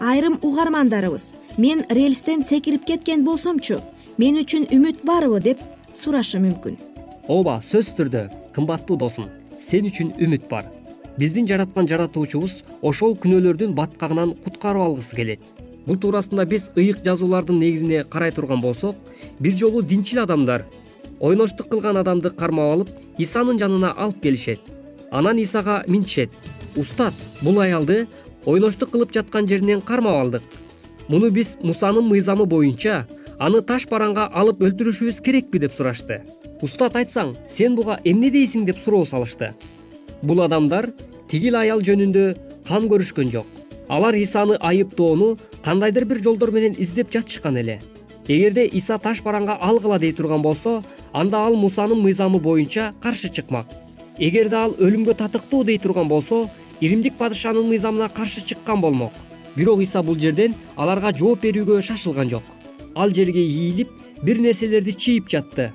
Айрым 0.00 0.38
угармандарыбыз 0.42 1.32
мен 1.58 1.84
рельстен 1.90 2.44
секирип 2.44 2.84
кеткен 2.84 3.24
болсомчу 3.24 3.80
мен 4.18 4.40
үчүн 4.42 4.68
үмүт 4.74 5.04
барбы 5.04 5.40
деп 5.40 5.62
сурашы 5.96 6.40
мүмкүн. 6.42 6.76
Ооба 7.28 7.60
сөзсүз 7.64 7.96
түрдө 7.96 8.26
кымбаттуу 8.56 8.98
досум 9.00 9.30
сен 9.58 9.88
үчүн 9.88 10.12
үмүт 10.20 10.48
бар. 10.50 10.68
Биздин 11.18 11.48
жараткан 11.48 11.88
жаратуучубуз 11.88 12.62
ошол 12.82 13.16
күнөөлөрдүн 13.16 13.74
баткагынан 13.76 14.36
куткарып 14.44 14.82
алгысы 14.82 15.16
келет. 15.16 15.40
Бул 15.86 15.96
туурасында 15.96 16.44
биз 16.46 16.68
ыйык 16.76 17.00
жазуулардын 17.04 17.58
негизине 17.58 18.04
карай 18.04 18.32
турган 18.32 18.60
болсок 18.60 18.96
бир 19.40 19.56
жолу 19.56 19.82
динчил 19.82 20.22
адамдар 20.22 20.66
ойноштук 21.20 21.68
кылган 21.68 22.00
адамды 22.00 22.30
кармап 22.30 22.72
алып 22.74 22.88
исанын 23.18 23.58
жанына 23.60 23.92
алып 23.96 24.22
келишет. 24.22 24.60
Анан 25.10 25.38
исага 25.38 25.84
минтишет. 25.86 26.30
Устат 26.76 27.14
бул 27.42 27.60
аялды 27.60 28.06
ойноштук 28.46 28.90
кылып 28.90 29.12
жаткан 29.12 29.48
жеринен 29.48 29.80
кармап 29.80 30.24
алдык. 30.24 30.42
Муну 31.08 31.30
биз 31.30 31.56
мусанын 31.62 32.06
мыйзамы 32.08 32.46
боюнча 32.46 33.06
аны 33.38 33.60
таш 33.62 33.86
бараңга 33.90 34.30
алып 34.32 34.62
өлтүрүшүбүз 34.62 35.20
керекпи? 35.20 35.58
деп 35.58 35.74
сурашты. 35.74 36.22
Устат 36.62 36.96
айтсаң 36.96 37.36
сен 37.48 37.76
буга 37.76 37.98
эмне 38.04 38.30
дейсиң? 38.30 38.64
деп 38.64 38.78
суроо 38.78 39.04
салышты. 39.04 39.54
Бул 40.22 40.40
адамдар 40.40 40.92
тигил 41.28 41.56
аял 41.56 41.82
жөнүндө 41.82 42.36
кам 42.68 42.88
көрүшкөн 42.88 43.32
жок. 43.32 43.46
Алар 43.88 44.14
исаны 44.14 44.56
айыптоону 44.60 45.36
кандайдыр 45.64 46.04
бир 46.04 46.22
жолдор 46.22 46.52
менен 46.52 46.76
издеп 46.78 47.10
жатышкан 47.10 47.56
эле. 47.56 47.80
Эгерде 48.28 48.66
иса 48.66 48.98
таш 48.98 49.22
бараңга 49.24 49.56
алгыла 49.60 49.98
дей 49.98 50.12
турган 50.12 50.42
болсо 50.42 50.84
анда 51.12 51.38
ал 51.46 51.56
мусанын 51.56 52.00
мыйзамы 52.00 52.38
боюнча 52.38 52.92
каршы 53.02 53.28
чыкмак. 53.28 53.66
Эгерде 54.18 54.56
ал 54.56 54.74
өлүмгө 54.78 55.14
татыктуу 55.14 55.64
дей 55.64 55.78
турган 55.78 56.08
болсо 56.08 56.48
иримдик 56.80 57.16
падышанын 57.16 57.66
мыйзамына 57.68 58.08
каршы 58.08 58.44
чыккан 58.46 58.80
болмок. 58.80 59.12
Бирок 59.56 59.80
иса 59.80 60.02
бул 60.02 60.18
жерден 60.18 60.54
аларга 60.76 61.12
жооп 61.16 61.42
берүүгө 61.42 61.82
шашылган 61.82 62.30
жок. 62.30 62.42
Ал 62.94 63.10
жерге 63.10 63.42
ийилип 63.42 63.90
бир 64.22 64.38
нерселерди 64.38 64.92
чийип 64.92 65.28
жатты. 65.28 65.72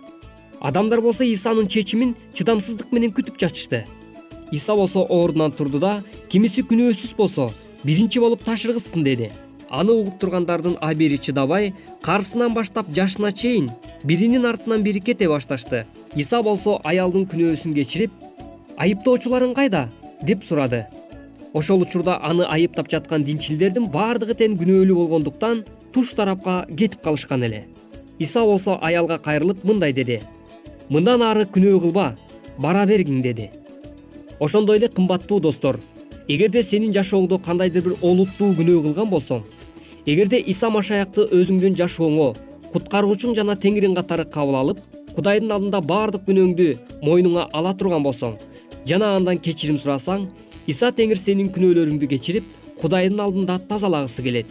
Адамдар 0.61 1.01
болсо 1.01 1.23
исанын 1.23 1.67
чечимин 1.67 2.15
чыдамсыздык 2.33 2.91
менен 2.91 3.11
күтүп 3.11 3.39
жатышты. 3.39 3.85
Иса 4.51 4.75
болсо 4.75 5.03
ордунан 5.03 5.51
турду 5.51 5.79
да 5.79 6.03
кимиси 6.29 6.63
күнөөсүз 6.63 7.15
болсо 7.17 7.51
биринчи 7.83 8.19
болуп 8.19 8.43
таш 8.43 8.65
ыргызсын 8.65 9.03
деди 9.03 9.31
аны 9.79 9.91
угуп 9.91 10.19
тургандардын 10.19 10.77
абийири 10.81 11.17
чыдабай 11.17 11.73
карысынан 12.01 12.53
баштап 12.53 12.87
жашына 12.95 13.31
чейин 13.31 13.71
биринин 14.03 14.45
артынан 14.45 14.83
бири 14.83 14.99
кете 14.99 15.27
башташты. 15.29 15.85
Иса 16.15 16.41
болсо 16.43 16.79
аялдын 16.83 17.25
күнөөсүн 17.31 17.73
кечирип 17.75 18.11
айыптоочуларың 18.77 19.53
кайда? 19.55 19.89
деп 20.21 20.43
сурады. 20.43 20.85
Ошол 21.53 21.81
учурда 21.81 22.19
аны 22.23 22.43
айыптап 22.43 22.89
жаткан 22.91 23.23
динчилдердин 23.23 23.87
баардыгы 23.91 24.35
тең 24.35 24.57
күнөөлүү 24.59 24.95
болгондуктан 24.95 25.63
туш 25.93 26.13
тарапка 26.13 26.65
кетип 26.69 27.01
калышкан 27.01 27.43
эле. 27.43 27.65
Иса 28.19 28.45
болсо 28.45 28.79
аялга 28.81 29.17
кайрылып 29.17 29.63
мындай 29.63 29.93
деди. 29.93 30.21
Мындан 30.89 31.21
ары 31.21 31.45
күнөө 31.45 31.81
кылба 31.81 32.15
бара 32.57 32.85
бергиң 32.85 33.21
деди. 33.21 33.49
Ошондой 34.39 34.77
эле 34.77 34.87
кымбаттуу 34.87 35.39
достор 35.39 35.79
эгерде 36.27 36.63
сенин 36.63 36.93
жашооңдо 36.93 37.39
кандайдыр 37.45 37.83
бир 37.89 37.97
олуттуу 38.01 38.53
күнөө 38.57 38.81
кылган 38.87 39.09
болсоң 39.09 39.43
эгерде 40.05 40.39
иса 40.39 40.69
машаякты 40.69 41.25
өзүңдүн 41.33 41.75
жашооңо 41.79 42.27
куткаруучуң 42.73 43.33
жана 43.37 43.55
теңириң 43.57 43.95
катары 43.97 44.25
кабыл 44.29 44.57
алып 44.59 44.81
кудайдын 45.15 45.53
алдында 45.55 45.81
баардык 45.81 46.27
күнөөңдү 46.27 46.67
мойнуңа 47.01 47.47
ала 47.57 47.71
турган 47.79 48.05
болсоң 48.05 48.35
жана 48.85 49.15
андан 49.17 49.39
кечирим 49.47 49.79
сурасаң 49.81 50.27
иса 50.67 50.91
теңир 50.99 51.17
сенин 51.17 51.49
күнөөлөрүңдү 51.55 52.09
кечирип 52.11 52.51
кудайдын 52.81 53.23
алдында 53.25 53.57
тазалагысы 53.69 54.21
келет. 54.21 54.45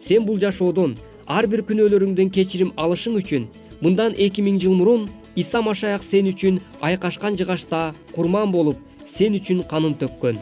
Сен 0.00 0.26
бул 0.26 0.38
жашоодон 0.38 0.94
ар 1.26 1.46
бир 1.50 1.64
күнөөлөрүңдөн 1.66 2.30
кечирим 2.36 2.72
алышың 2.76 3.18
үчүн 3.18 3.48
мындан 3.82 4.14
эки 4.18 4.42
миң 4.42 4.60
жыл 4.62 4.78
мурун 4.78 5.08
иса 5.34 5.62
машаяк 5.62 6.06
сен 6.06 6.30
үчүн 6.30 6.60
айкашкан 6.80 7.38
жыгачта 7.38 7.82
курман 8.14 8.52
болуп 8.54 8.78
сен 9.06 9.34
үчүн 9.34 9.66
канын 9.66 9.98
төккөн. 9.98 10.38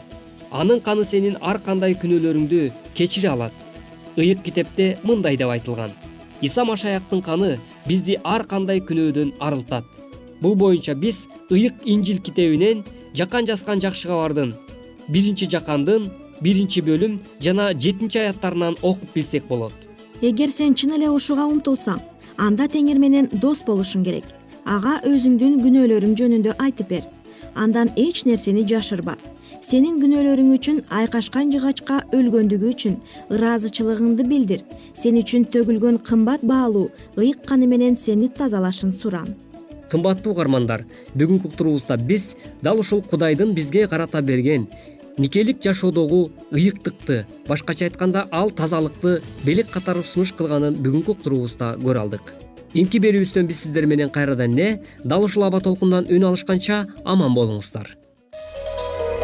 Анын 0.51 0.81
каны 0.85 1.05
сенин 1.07 1.37
ар 1.41 1.61
кандай 1.63 1.95
күнөөлөрүңдү 1.97 2.71
кечире 2.93 3.29
алат 3.31 3.70
ыйык 4.17 4.43
китепте 4.43 4.97
мындай 5.03 5.37
деп 5.37 5.49
айтылган. 5.49 5.91
Иса 6.41 6.65
машаяктын 6.65 7.21
каны 7.21 7.59
бизди 7.87 8.17
ар 8.23 8.43
кандай 8.43 8.79
күнөөдөн 8.79 9.33
арылтат. 9.39 9.85
Бул 10.41 10.55
боюнча 10.55 10.95
биз 10.95 11.27
ыйык 11.49 11.73
инжил 11.85 12.17
китебинен 12.17 12.83
жакан 13.13 13.45
жазган 13.45 13.81
жакшы 13.81 14.07
кабардын 14.07 14.55
биринчи 15.07 15.47
жакандын 15.49 16.09
биринчи 16.41 16.81
бөлүм 16.81 17.19
жана 17.39 17.71
жетинчи 17.73 18.19
аяттарынан 18.19 18.77
окуп 18.81 19.13
билсек 19.13 19.47
болот. 19.47 19.73
Эгер 20.21 20.49
сен 20.49 20.73
чын 20.75 20.95
эле 20.97 21.09
ушуга 21.09 21.45
умтулсаң 21.45 21.99
анда 22.37 22.67
теңир 22.67 22.99
менен 22.99 23.29
дос 23.33 23.61
болушуң 23.67 24.03
керек. 24.05 24.25
Ага 24.65 24.99
өзүңдүн 25.05 25.59
күнөөлөрүң 25.63 26.17
жөнүндө 26.17 26.57
айтып 26.57 26.89
бер. 26.89 27.05
Андан 27.55 27.89
эч 27.97 28.25
нерсени 28.25 28.65
жашырба 28.67 29.17
сенин 29.61 29.99
күнөөлөрүң 30.01 30.49
үчүн 30.55 30.79
айкашкан 30.89 31.51
жыгачка 31.53 32.01
өлгөндүгү 32.17 32.71
үчүн 32.73 32.97
ыраазычылыгыңды 33.35 34.25
билдир. 34.27 34.65
Сен 34.97 35.19
үчүн 35.21 35.45
төгүлгөн 35.53 36.01
кымбат 36.07 36.43
баалуу 36.43 36.89
ыйык 37.17 37.45
каны 37.45 37.69
менен 37.69 37.97
сени 37.97 38.29
тазалашын 38.29 38.91
суран 38.91 39.29
кымбаттуу 39.91 40.31
угармандар 40.31 40.85
бүгүнкү 41.13 41.51
уктуруубузда 41.51 41.97
биз 41.97 42.31
дал 42.63 42.79
ушул 42.79 43.03
кудайдын 43.03 43.53
бизге 43.53 43.87
карата 43.91 44.21
берген 44.21 44.67
никелик 45.17 45.61
жашоодогу 45.63 46.31
ыйыктыкты 46.51 47.25
башкача 47.47 47.85
айтканда 47.89 48.27
ал 48.31 48.51
тазалыкты 48.51 49.21
белек 49.43 49.69
катары 49.69 50.03
сунуш 50.03 50.33
кылганын 50.37 50.79
бүгүнкү 50.79 51.17
уктуруубузда 51.17 51.75
көрө 51.83 52.05
алдык. 52.05 52.33
Эмки 52.73 53.01
берүүбүздөн 53.03 53.47
биз 53.47 53.65
сиздер 53.65 53.85
менен 53.85 54.09
кайрадан 54.09 54.55
эле 54.55 54.81
дал 55.03 55.25
ушул 55.27 55.43
аба 55.43 55.59
толкундан 55.59 56.07
үн 56.07 56.23
алышканча 56.23 56.85
аман 57.03 57.35
болуңуздар 57.35 58.00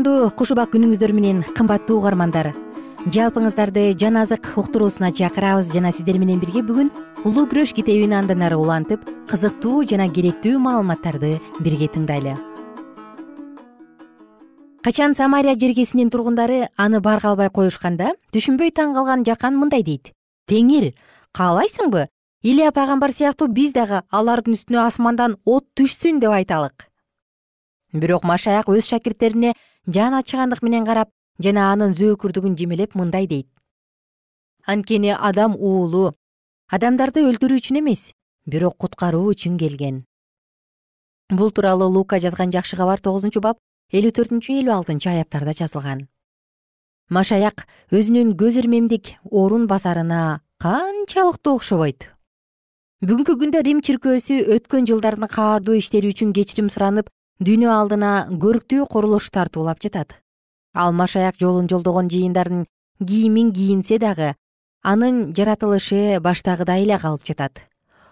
кутмандуу 0.00 0.30
куш 0.32 0.54
убак 0.54 0.70
күнүңүздөр 0.72 1.12
менен 1.12 1.40
кымбаттуу 1.52 1.98
угармандар. 2.00 2.54
Жалпыңыздарды 3.12 3.92
жан 4.00 4.16
азык 4.16 4.46
уктуруусуна 4.56 5.10
чакырабыз 5.12 5.68
жана 5.74 5.92
сиздер 5.92 6.16
менен 6.18 6.40
бирге 6.40 6.62
бүгүн 6.64 6.88
улуу 7.28 7.44
күрөш 7.50 7.74
китебин 7.76 8.14
андан 8.16 8.40
ары 8.40 8.56
улантып 8.56 9.04
кызыктуу 9.28 9.84
жана 9.84 10.08
керектүү 10.08 10.56
маалыматтарды 10.56 11.36
бирге 11.60 11.90
тыңдайлы. 11.92 12.32
Качан 14.80 15.14
самария 15.14 15.52
жергесинин 15.52 16.08
тургундары 16.08 16.68
аны 16.78 17.00
барга 17.00 17.34
албай 17.34 17.50
коюшканда 17.50 18.14
түшүнбөй 18.32 18.72
таң 18.72 18.94
калган 18.96 19.24
жакан 19.28 19.58
мындай 19.60 19.82
дейт. 19.82 20.14
Теңир 20.48 20.94
каалайсыңбы? 21.36 22.06
Илия 22.42 22.72
пайгамбар 22.72 23.12
сыяктуу 23.12 23.48
биз 23.52 23.74
дагы 23.76 24.00
алардын 24.08 24.56
үстүнө 24.56 24.86
асмандан 24.86 25.36
от 25.44 25.68
түшсүн 25.76 26.24
деп 26.24 26.32
айталык 26.32 26.89
бирок 27.92 28.24
машаяк 28.24 28.68
өз 28.68 28.86
шакирттерине 28.86 29.54
жан 29.86 30.14
ачыгандык 30.14 30.62
менен 30.62 30.84
карап 30.84 31.10
жана 31.38 31.72
анын 31.72 31.94
зөөкүрдүгүн 31.94 32.56
жемелеп 32.56 32.94
мындай 32.94 33.26
дейт. 33.26 33.48
Анткени 34.66 35.14
адам 35.16 35.56
уулу 35.56 36.14
адамдарды 36.68 37.24
өлтүрүү 37.26 37.58
үчүн 37.62 37.80
эмес 37.80 38.12
бирок 38.46 38.76
куткаруу 38.78 39.32
үчүн 39.32 39.58
келген 39.58 40.04
бул 41.30 41.50
тууралуу 41.50 41.90
лука 41.90 42.18
жазган 42.18 42.50
жакшы 42.50 42.76
кабар 42.76 43.00
тогузунчу 43.00 43.40
бап 43.40 43.58
элүү 43.92 44.12
төртүнчү 44.16 44.60
элүү 44.60 44.74
алтынчы 44.74 45.10
аяттарда 45.10 45.54
жазылган. 45.54 46.06
Машаяк 47.10 47.66
өзүнүн 47.90 48.36
көз 48.38 48.60
ирмемдик 48.62 49.16
орун 49.30 49.66
басарына 49.70 50.42
канчалыктуу 50.62 51.56
окшобойт 51.58 52.06
бүгүнкү 53.02 53.34
күндө 53.40 53.62
рим 53.66 53.80
чиркөөсү 53.80 54.36
өткөн 54.56 54.86
жылдардын 54.90 55.30
каардуу 55.32 55.78
иштери 55.78 56.12
үчүн 56.12 56.34
кечирим 56.36 56.68
суранып 56.70 57.08
дүйнө 57.40 57.70
алдына 57.72 58.28
көрктүү 58.36 58.84
курулуш 58.92 59.30
тартуулап 59.32 59.80
жатат. 59.80 60.12
Ал 60.74 60.92
машаяк 60.92 61.38
жолун 61.40 61.68
жолдогон 61.72 62.10
жыйындардын 62.12 62.66
кийимин 63.00 63.52
кийинсе 63.56 63.98
дагы 63.98 64.34
анын 64.82 65.32
жаратылышы 65.32 66.20
баштагыдай 66.20 66.84
эле 66.84 66.98
калып 66.98 67.24
жатат. 67.24 67.62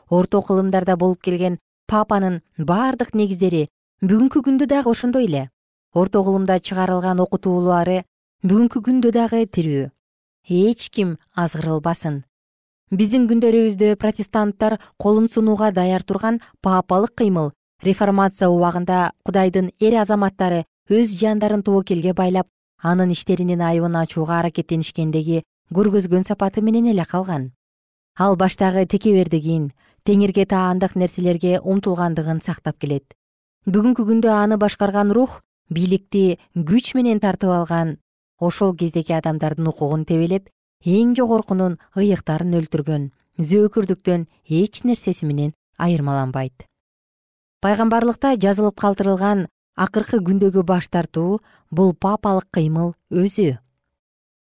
Орто 0.08 0.40
кылымдарда 0.40 0.96
болуп 0.96 1.20
келген 1.22 1.58
папанын 1.86 2.40
бардык 2.56 3.12
негиздери 3.14 3.68
бүгүнкү 4.00 4.42
күндө 4.48 4.66
дагы 4.66 4.90
ошондой 4.90 5.28
эле. 5.28 5.50
Орто 5.92 6.24
кылымда 6.24 6.58
чыгарылган 6.60 7.20
окутуулары 7.20 8.04
бүгүнкү 8.42 8.80
күндө 8.80 9.12
дагы 9.12 9.44
тирүү. 9.44 9.90
Эч 10.48 10.88
ким 10.88 11.18
азгырылбасын. 11.36 12.24
Биздин 12.90 13.28
күндөрүбүздө 13.28 13.96
протестанттар 14.00 14.80
колун 14.96 15.28
сунууга 15.28 15.70
даяр 15.76 16.02
турган 16.02 16.40
папалык 16.64 17.12
кыймыл 17.20 17.52
реформация 17.82 18.48
убагында 18.50 19.12
кудайдын 19.24 19.70
эр 19.80 20.00
азаматтары 20.02 20.64
өз 20.90 21.14
жандарын 21.20 21.62
тобокелге 21.62 22.12
байлап 22.12 22.48
анын 22.82 23.12
иштеринин 23.14 23.62
айыбын 23.62 23.96
ачууга 24.02 24.38
аракеттенишкендеги 24.40 25.42
көргөзгөн 25.74 26.24
сапаты 26.24 26.62
менен 26.62 26.86
эле 26.86 27.04
калган. 27.04 27.52
Ал 28.18 28.36
баштагы 28.36 28.86
текебердигин 28.86 29.72
теңирге 30.04 30.46
таандык 30.46 30.96
нерселерге 30.96 31.60
умтулгандыгын 31.60 32.40
сактап 32.42 32.78
келет. 32.78 33.14
Бүгүнкү 33.66 34.06
күндө 34.08 34.32
аны 34.32 34.56
башкарган 34.56 35.12
рух 35.12 35.42
бийликти 35.70 36.38
күч 36.54 36.94
менен 36.96 37.20
тартып 37.20 37.52
алган 37.52 37.98
ошол 38.40 38.74
кездеги 38.74 39.12
адамдардын 39.18 39.68
укугун 39.68 40.06
тебелеп 40.08 40.48
эң 40.86 41.14
жогоркунун 41.18 41.76
ыйыктарын 41.98 42.56
өлтүргөн 42.62 43.10
зөөкүрдүктөн 43.50 44.26
эч 44.62 44.82
нерсеси 44.84 45.26
менен 45.26 45.52
айырмаланбайт 45.76 46.67
пайгамбарлыкта 47.64 48.36
жазылып 48.38 48.76
калтырылган 48.78 49.46
акыркы 49.74 50.20
күндөгү 50.22 50.62
баш 50.66 50.88
тартуу 50.88 51.40
бул 51.70 51.94
папалык 51.94 52.46
кыймыл 52.54 52.92
өзү. 53.10 53.58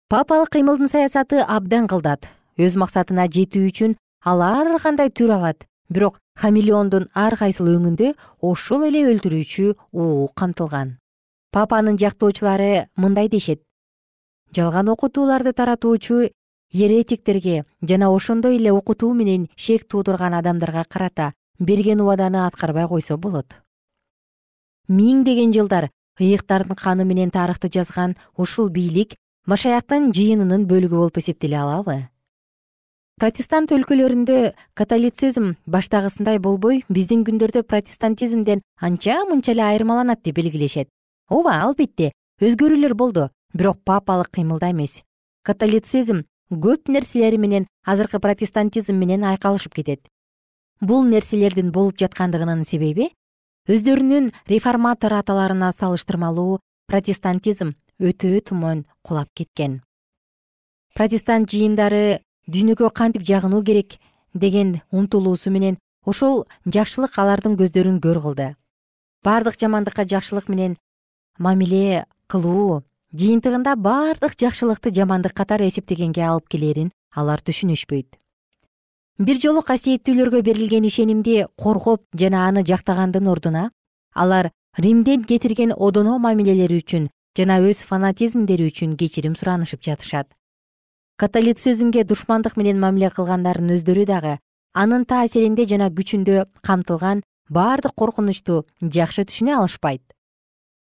Папалык 0.08 0.52
кыймылдын 0.52 0.88
саясаты 0.92 1.40
абдан 1.40 1.88
кылдат. 1.88 2.28
Өз 2.60 2.76
максатына 2.76 3.26
жетүү 3.32 3.70
үчүн 3.70 3.96
ал 4.24 4.42
ар 4.44 4.68
кандай 4.82 5.08
түр 5.08 5.32
алат. 5.36 5.64
Бирок 5.88 6.18
хамелеондун 6.36 7.08
ар 7.14 7.36
кайсыл 7.36 7.70
өңүндө 7.72 8.12
ошол 8.42 8.84
эле 8.88 9.06
өлтүрүүчү 9.12 9.74
уу 9.92 10.28
камтылган. 10.36 10.98
Папанын 11.52 11.96
жактоочулары 11.96 12.86
мындай 12.96 13.28
дешет. 13.28 13.62
Жалган 14.52 14.88
окутууларды 14.88 15.52
таратуучу 15.52 16.28
еретиктерге 16.72 17.64
жана 17.82 18.10
ошондой 18.10 18.56
эле 18.56 18.72
окутуу 18.72 19.14
менен 19.14 19.48
шек 19.56 19.88
туудурган 19.88 20.34
адамдарга 20.34 20.84
карата 20.84 21.32
берген 21.58 22.00
убаданы 22.00 22.46
аткарбай 22.46 22.88
койсо 22.88 23.16
болот. 23.16 23.54
Миңдеген 24.88 25.52
жылдар 25.52 25.90
ыйыктардын 26.20 26.76
каны 26.76 27.04
менен 27.04 27.30
тарыхты 27.30 27.68
жазган 27.72 28.16
ушул 28.36 28.68
бийлик 28.68 29.16
машаяктын 29.46 30.12
жыйынынын 30.14 30.66
бөлүгү 30.70 30.96
болуп 30.96 31.18
эсептеле 31.18 31.58
алабы. 31.58 32.08
Протестант 33.16 33.72
өлкөлөрүндө 33.72 34.52
католицизм 34.76 35.54
баштагысындай 35.66 36.38
болбой 36.38 36.84
биздин 36.88 37.24
күндөрдө 37.24 37.62
протестантизмден 37.64 38.60
анча 38.76 39.22
мынча 39.24 39.54
эле 39.54 39.64
айырмаланат 39.64 40.22
деп 40.22 40.36
белгилешет. 40.36 40.88
Ооба 41.30 41.62
албетте 41.62 42.12
өзгөрүүлөр 42.40 42.94
болду 42.94 43.30
бирок 43.54 43.80
папалык 43.84 44.30
кыймылда 44.36 44.70
эмес. 44.70 45.00
Католицизм 45.42 46.26
көп 46.50 46.92
нерселери 46.92 47.40
менен 47.40 47.66
азыркы 47.86 48.20
протестантизм 48.20 48.94
менен 48.94 49.24
айкалышып 49.24 49.74
кетет 49.74 50.06
бул 50.80 51.04
нерселердин 51.08 51.72
болуп 51.72 51.98
жаткандыгынын 52.00 52.64
себеби 52.64 53.10
өздөрүнүн 53.68 54.30
реформатор 54.50 55.16
аталарына 55.16 55.72
салыштырмалуу 55.72 56.60
протестантизм 56.86 57.72
өтө 57.98 58.40
тумон 58.44 58.84
кулап 59.02 59.28
кеткен. 59.34 59.80
Протестант 60.94 61.50
жыйындары 61.50 62.20
дүйнөгө 62.46 62.90
кантип 62.92 63.24
жагынуу 63.26 63.62
керек? 63.64 63.98
деген 64.36 64.82
умтулуусу 64.92 65.50
менен 65.50 65.78
ошол 66.04 66.44
жакшылык 66.66 67.16
алардын 67.18 67.56
көздөрүн 67.56 68.00
көр 68.04 68.20
кылды. 68.20 68.48
Бардык 69.24 69.56
жамандыкка 69.58 70.04
жакшылык 70.04 70.50
менен 70.52 70.76
мамиле 71.38 72.04
кылуу 72.28 72.84
жыйынтыгында 73.16 73.76
бардык 73.76 74.36
жакшылыкты 74.38 74.92
жамандык 74.92 75.32
катары 75.32 75.68
эсептегенге 75.68 76.22
алып 76.28 76.48
келерин 76.52 76.92
алар 77.14 77.40
түшүнүшпөйт 77.40 78.18
бир 79.18 79.38
жолу 79.40 79.62
касиеттүүлөргө 79.64 80.42
берилген 80.44 80.84
ишенимди 80.84 81.46
коргоп 81.56 82.02
жана 82.12 82.42
аны 82.48 82.62
жактагандын 82.68 83.28
ордуна 83.32 83.70
алар 84.12 84.50
римден 84.76 85.24
кетирген 85.24 85.72
одоно 85.72 86.18
мамилелери 86.18 86.82
үчүн 86.82 87.08
жана 87.38 87.56
өз 87.64 87.80
фанатизмдери 87.88 88.68
үчүн 88.68 88.92
кечирим 89.00 89.34
суранышып 89.34 89.80
жатышат. 89.88 90.28
Католицизмге 91.16 92.04
душмандык 92.04 92.58
менен 92.60 92.78
мамиле 92.78 93.08
кылгандардын 93.08 93.72
өздөрү 93.78 94.04
дагы 94.04 94.36
анын 94.74 95.08
таасиринде 95.08 95.64
жана 95.64 95.88
күчүндө 95.88 96.44
камтылган 96.60 97.24
бардык 97.48 97.96
коркунучту 97.96 98.66
жакшы 98.82 99.24
түшүнө 99.24 99.56
алышпайт. 99.56 100.02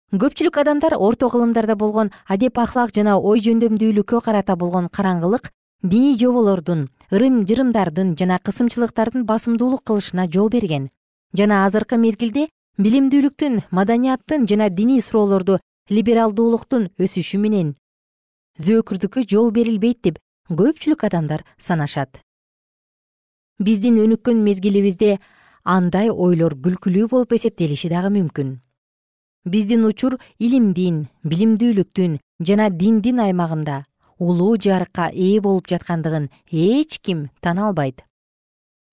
Көпчүлүк 0.09 0.57
адамдар 0.57 0.97
орто 0.97 1.29
кылымдарда 1.29 1.75
болгон 1.75 2.09
адеп 2.25 2.57
ахлак 2.57 2.97
жана 2.97 3.19
ой 3.19 3.45
жөндөмдүүлүккө 3.45 4.25
карата 4.25 4.55
болгон 4.55 4.89
караңгылык 4.89 5.53
диний 5.83 6.17
жоболордун 6.17 6.87
ырым 7.11 7.43
жырымдардын 7.45 8.15
жана 8.15 8.39
кысымчылыктардын 8.39 9.25
басымдуулук 9.27 9.83
кылышына 9.83 10.29
жол 10.31 10.47
берген. 10.49 10.89
Жана 11.35 11.65
азыркы 11.65 11.97
мезгилде 11.99 12.47
билимдүүлүктүн 12.79 13.59
маданияттын 13.69 14.47
жана 14.47 14.69
диний 14.69 15.01
суроолорду 15.01 15.59
либералдуулуктун 15.89 16.87
өсүшү 16.95 17.37
менен 17.43 17.75
зөөкүрдүккө 18.63 19.27
жол 19.27 19.51
берилбейт 19.51 19.99
деп 20.07 20.19
көпчүлүк 20.47 21.03
адамдар 21.03 21.43
санашат. 21.59 22.21
Биздин 23.59 23.99
өнүккөн 23.99 24.39
мезгилибизде 24.39 25.17
андай 25.63 26.09
ойлор 26.09 26.55
күлкүлүү 26.55 27.09
болуп 27.11 27.35
эсептелиши 27.35 27.91
дагы 27.91 28.13
мүмкүн. 28.15 28.59
Биздин 29.43 29.83
учур 29.83 30.15
илимдин 30.39 31.09
билимдүүлүктүн 31.27 32.21
жана 32.39 32.69
диндин 32.69 33.19
аймагында 33.19 33.83
улуу 34.27 34.55
жарыкка 34.65 35.09
ээ 35.11 35.41
болуп 35.41 35.67
жаткандыгын 35.67 36.29
эч 36.51 36.99
ким 37.05 37.29
тана 37.41 37.67
албайт. 37.67 38.03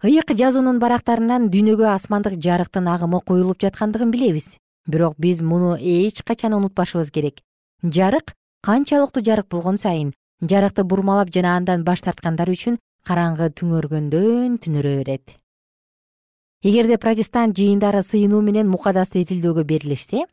ыйык 0.03 0.33
жазуунун 0.40 0.79
барактарынан 0.81 1.51
дүйнөгө 1.53 1.87
асмандык 1.95 2.35
жарыктын 2.45 2.88
агымы 2.88 3.21
куюлуп 3.21 3.61
жаткандыгын 3.61 4.11
билебиз. 4.11 4.57
Бирок 4.87 5.14
биз 5.19 5.40
муну 5.40 5.77
эч 5.77 6.23
качан 6.23 6.55
унутпашыбыз 6.55 7.11
керек. 7.11 7.40
Жарык 7.83 8.33
канчалыктуу 8.62 9.23
жарык 9.23 9.47
болгон 9.49 9.77
сайын 9.77 10.14
жарыкты 10.40 10.85
бурмалап 10.85 11.29
жана 11.35 11.57
андан 11.57 11.85
баш 11.85 12.01
тарткандар 12.01 12.49
үчүн 12.49 12.79
караңгы 13.07 13.51
түңөргөндөн 13.61 14.57
түнөрө 14.64 14.97
берет. 15.05 15.37
Эгерде 16.62 16.99
протестант 16.99 17.57
жыйындары 17.57 18.03
сыйынуу 18.03 18.40
менен 18.45 18.69
мукадасты 18.69 19.21
изилдөөгө 19.23 19.64
берилишсе 19.64 20.27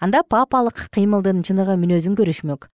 анда 0.00 0.22
папалык 0.22 0.88
кыймылдын 0.96 1.44
чыныгы 1.44 1.76
мүнөзүн 1.80 2.16
көрүшмөк. 2.16 2.68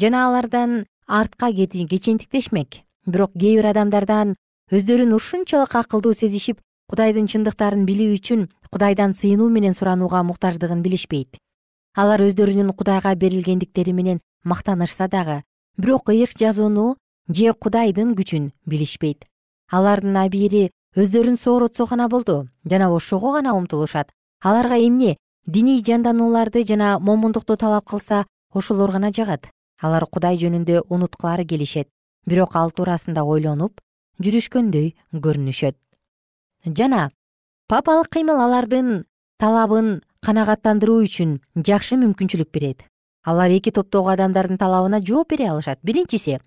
Жана 0.00 0.26
алардан 0.28 0.86
артка 1.10 1.52
кечентиктешмек. 1.52 2.86
Бирок 3.04 3.32
кээ 3.34 3.56
бир 3.58 3.66
адамдардан 3.66 4.36
өздөрүн 4.70 5.12
ушунчалык 5.16 5.74
акылдуу 5.74 6.12
сезишип 6.14 6.60
кудайдын 6.86 7.26
чындыктарын 7.26 7.82
билүү 7.82 8.14
үчүн 8.14 8.46
кудайдан 8.70 9.14
сыйынуу 9.18 9.48
менен 9.50 9.74
суранууга 9.74 10.22
муктаждыгын 10.22 10.82
билишпейт. 10.86 11.34
Алар 11.96 12.22
өздөрүнүн 12.22 12.70
кудайга 12.78 13.16
берилгендиктери 13.16 13.92
менен 13.92 14.20
мактанышса 14.44 15.08
дагы 15.08 15.42
бирок 15.76 16.14
ыйык 16.14 16.38
жазууну 16.38 16.96
же 17.26 17.52
кудайдын 17.54 18.14
күчүн 18.14 18.52
билишпейт. 18.64 19.26
Алардын 19.66 20.16
абийири 20.16 20.70
өздөрүн 20.94 21.36
сооротсо 21.36 21.86
гана 21.90 22.08
болду 22.08 22.46
жана 22.64 22.94
ошого 22.94 23.32
гана 23.32 23.56
умтулушат. 23.58 24.12
Аларга 24.40 24.78
эмне 24.78 25.16
диний 25.46 25.82
жанданууларды 25.82 26.64
жана 26.64 27.00
момундукту 27.00 27.56
талап 27.56 27.88
кылса 27.88 28.26
ошолор 28.54 28.92
гана 28.92 29.10
жагат 29.10 29.50
алар 29.80 30.06
кудай 30.06 30.38
жөнүндө 30.40 30.84
унуткулары 30.88 31.46
келишет 31.46 31.88
бирок 32.26 32.56
ал 32.56 32.70
туурасында 32.70 33.24
ойлонуп 33.24 33.80
жүрүшкөндөй 34.20 34.92
көрүнүшөт. 35.24 35.76
Жана 36.76 37.10
папалык 37.68 38.10
кыймыл 38.12 38.40
алардын 38.44 39.04
талабын 39.40 40.00
канагаттандыруу 40.26 41.00
үчүн 41.06 41.38
жакшы 41.56 41.96
мүмкүнчүлүк 42.00 42.50
берет. 42.52 42.84
Алар 43.24 43.52
эки 43.52 43.72
топтогу 43.72 44.12
адамдардын 44.12 44.60
талабына 44.60 45.00
жооп 45.00 45.32
бере 45.32 45.48
алышат. 45.48 45.80
Биринчиси 45.82 46.40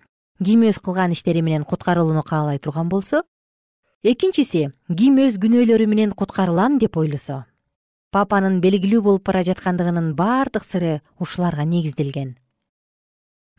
ким 0.44 0.62
өз 0.68 0.78
кылган 0.78 1.12
иштери 1.12 1.42
менен 1.42 1.64
куткарылууну 1.64 2.22
каалай 2.22 2.58
турган 2.58 2.88
болсо. 2.88 3.24
Экинчиси 4.02 4.70
ким 4.96 5.18
өз 5.18 5.40
күнөөлөрү 5.42 5.86
менен 5.90 6.12
куткарылам 6.12 6.78
деп 6.78 6.96
ойлосо. 6.96 7.44
Папанын 8.14 8.60
белгилүү 8.62 9.02
болуп 9.02 9.26
бара 9.26 9.42
жаткандыгынын 9.42 10.14
бардык 10.14 10.62
сыры 10.62 11.00
ушуларга 11.18 11.64
негизделген 11.64 12.36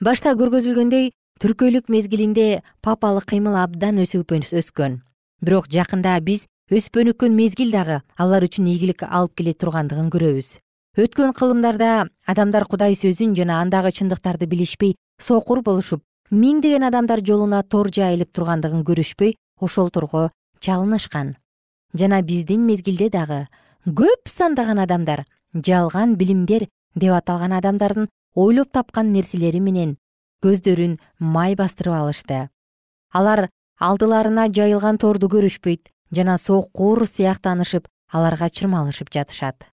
башта 0.04 0.34
көргөзүлгөндөй 0.36 1.12
түркөйлүк 1.40 1.88
мезгилинде 1.88 2.62
папалык 2.84 3.30
кыймыл 3.32 3.56
абдан 3.56 4.02
өсүп 4.04 4.34
өскөн. 4.36 5.00
Бирок 5.42 5.70
жакында 5.72 6.20
биз 6.20 6.48
өсүп 6.72 7.00
өнүккөн 7.00 7.36
мезгил 7.36 7.72
дагы 7.72 8.02
алар 8.18 8.44
үчүн 8.44 8.68
ийгилик 8.68 9.04
алып 9.08 9.36
келе 9.36 9.54
тургандыгын 9.54 10.10
көрөбүз. 10.12 10.60
Өткөн 11.00 11.32
кылымдарда 11.32 12.08
адамдар 12.28 12.66
кудай 12.68 12.96
сөзүн 12.96 13.36
жана 13.36 13.62
андагы 13.62 13.92
чындыктарды 13.92 14.48
билишпей 14.48 14.96
сокур 15.22 15.62
болушуп 15.64 16.04
миңдеген 16.32 16.84
адамдар 16.84 17.24
жолуна 17.24 17.64
тор 17.64 17.88
жайылып 17.88 18.34
тургандыгын 18.34 18.84
көрүшпөй 18.84 19.36
ошолторго 19.62 20.32
чалынышкан. 20.60 21.36
Жана 21.94 22.22
биздин 22.22 22.66
мезгилде 22.68 23.10
дагы 23.10 23.48
көп 23.86 24.28
сандаган 24.28 24.80
адамдар 24.80 25.26
жалган 25.56 26.16
билимдер 26.16 26.68
деп 26.96 27.14
аталган 27.14 27.54
адамдардын 27.54 28.10
ойлоп 28.36 28.72
тапкан 28.72 29.12
нерселери 29.14 29.60
менен 29.60 29.98
көздөрүн 30.44 30.98
май 31.20 31.56
бастырып 31.56 31.96
алышты. 31.96 32.50
Алар 33.12 33.50
алдыларына 33.80 34.50
жайылган 34.54 34.98
торду 34.98 35.30
көрүшпөйт 35.32 35.90
жана 36.12 36.38
сокур 36.38 37.08
сыяктанышып 37.08 37.88
аларга 38.12 38.50
чырмалышып 38.50 39.10
жатышат. 39.12 39.66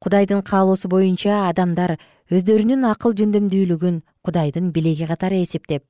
Кудайдын 0.00 0.42
каалоосу 0.42 0.88
боюнча 0.88 1.48
адамдар 1.48 1.98
өздөрүнүн 2.30 2.84
акыл 2.92 3.16
жөндөмдүүлүгүн 3.18 4.00
кудайдын 4.24 4.70
белеги 4.72 5.08
катары 5.08 5.42
эсептеп 5.42 5.84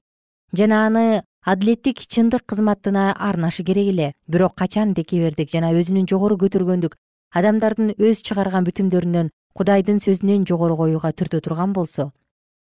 жана 0.55 0.87
аны 0.87 1.23
адилеттик 1.45 2.01
чындык 2.07 2.47
кызматына 2.47 3.13
арнашы 3.13 3.65
керек 3.65 3.89
эле 3.93 4.13
бирок 4.27 4.55
качан 4.55 4.95
текебердик 4.95 5.51
жана 5.51 5.73
өзүнүн 5.75 6.07
жогору 6.11 6.39
көтөргөндүк 6.43 6.97
адамдардын 7.41 7.95
өз 7.99 8.23
чыгарган 8.27 8.67
бүтүмдөрүнөн 8.69 9.31
кудайдын 9.55 10.01
сөзүнөн 10.03 10.45
жогору 10.51 10.75
коюуга 10.75 11.13
түртө 11.15 11.39
турган 11.47 11.73
болсо 11.77 12.09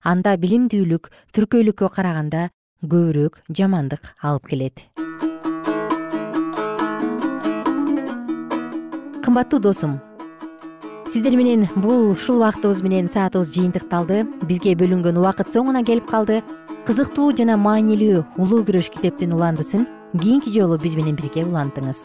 анда 0.04 0.34
билимдүүлүк 0.36 1.08
түркөйлүккө 1.32 1.88
караганда 1.96 2.50
көбүрөөк 2.84 3.38
жамандык 3.48 4.10
алып 4.20 4.50
келет. 4.50 4.82
Кымбаттуу 9.24 9.62
досум 9.64 9.94
сиздер 11.08 11.38
менен 11.40 11.64
бул 11.76 12.10
ушул 12.10 12.42
убактыбыз 12.42 12.82
менен 12.84 13.08
саатыбыз 13.08 13.54
жыйынтыкталды. 13.54 14.26
Бизге 14.44 14.74
бөлүнгөн 14.76 15.16
убакыт 15.22 15.54
соңуна 15.56 15.84
келип 15.88 16.10
калды. 16.10 16.42
Кызыктуу 16.84 17.30
жана 17.38 17.56
маанилүү 17.56 18.26
улуу 18.36 18.60
күрөш 18.68 18.92
китептин 18.92 19.32
уландысын 19.32 19.88
кийинки 20.20 20.52
жолу 20.52 20.76
биз 20.76 20.98
менен 21.00 21.16
бирге 21.16 21.46
улантыңыз 21.48 22.04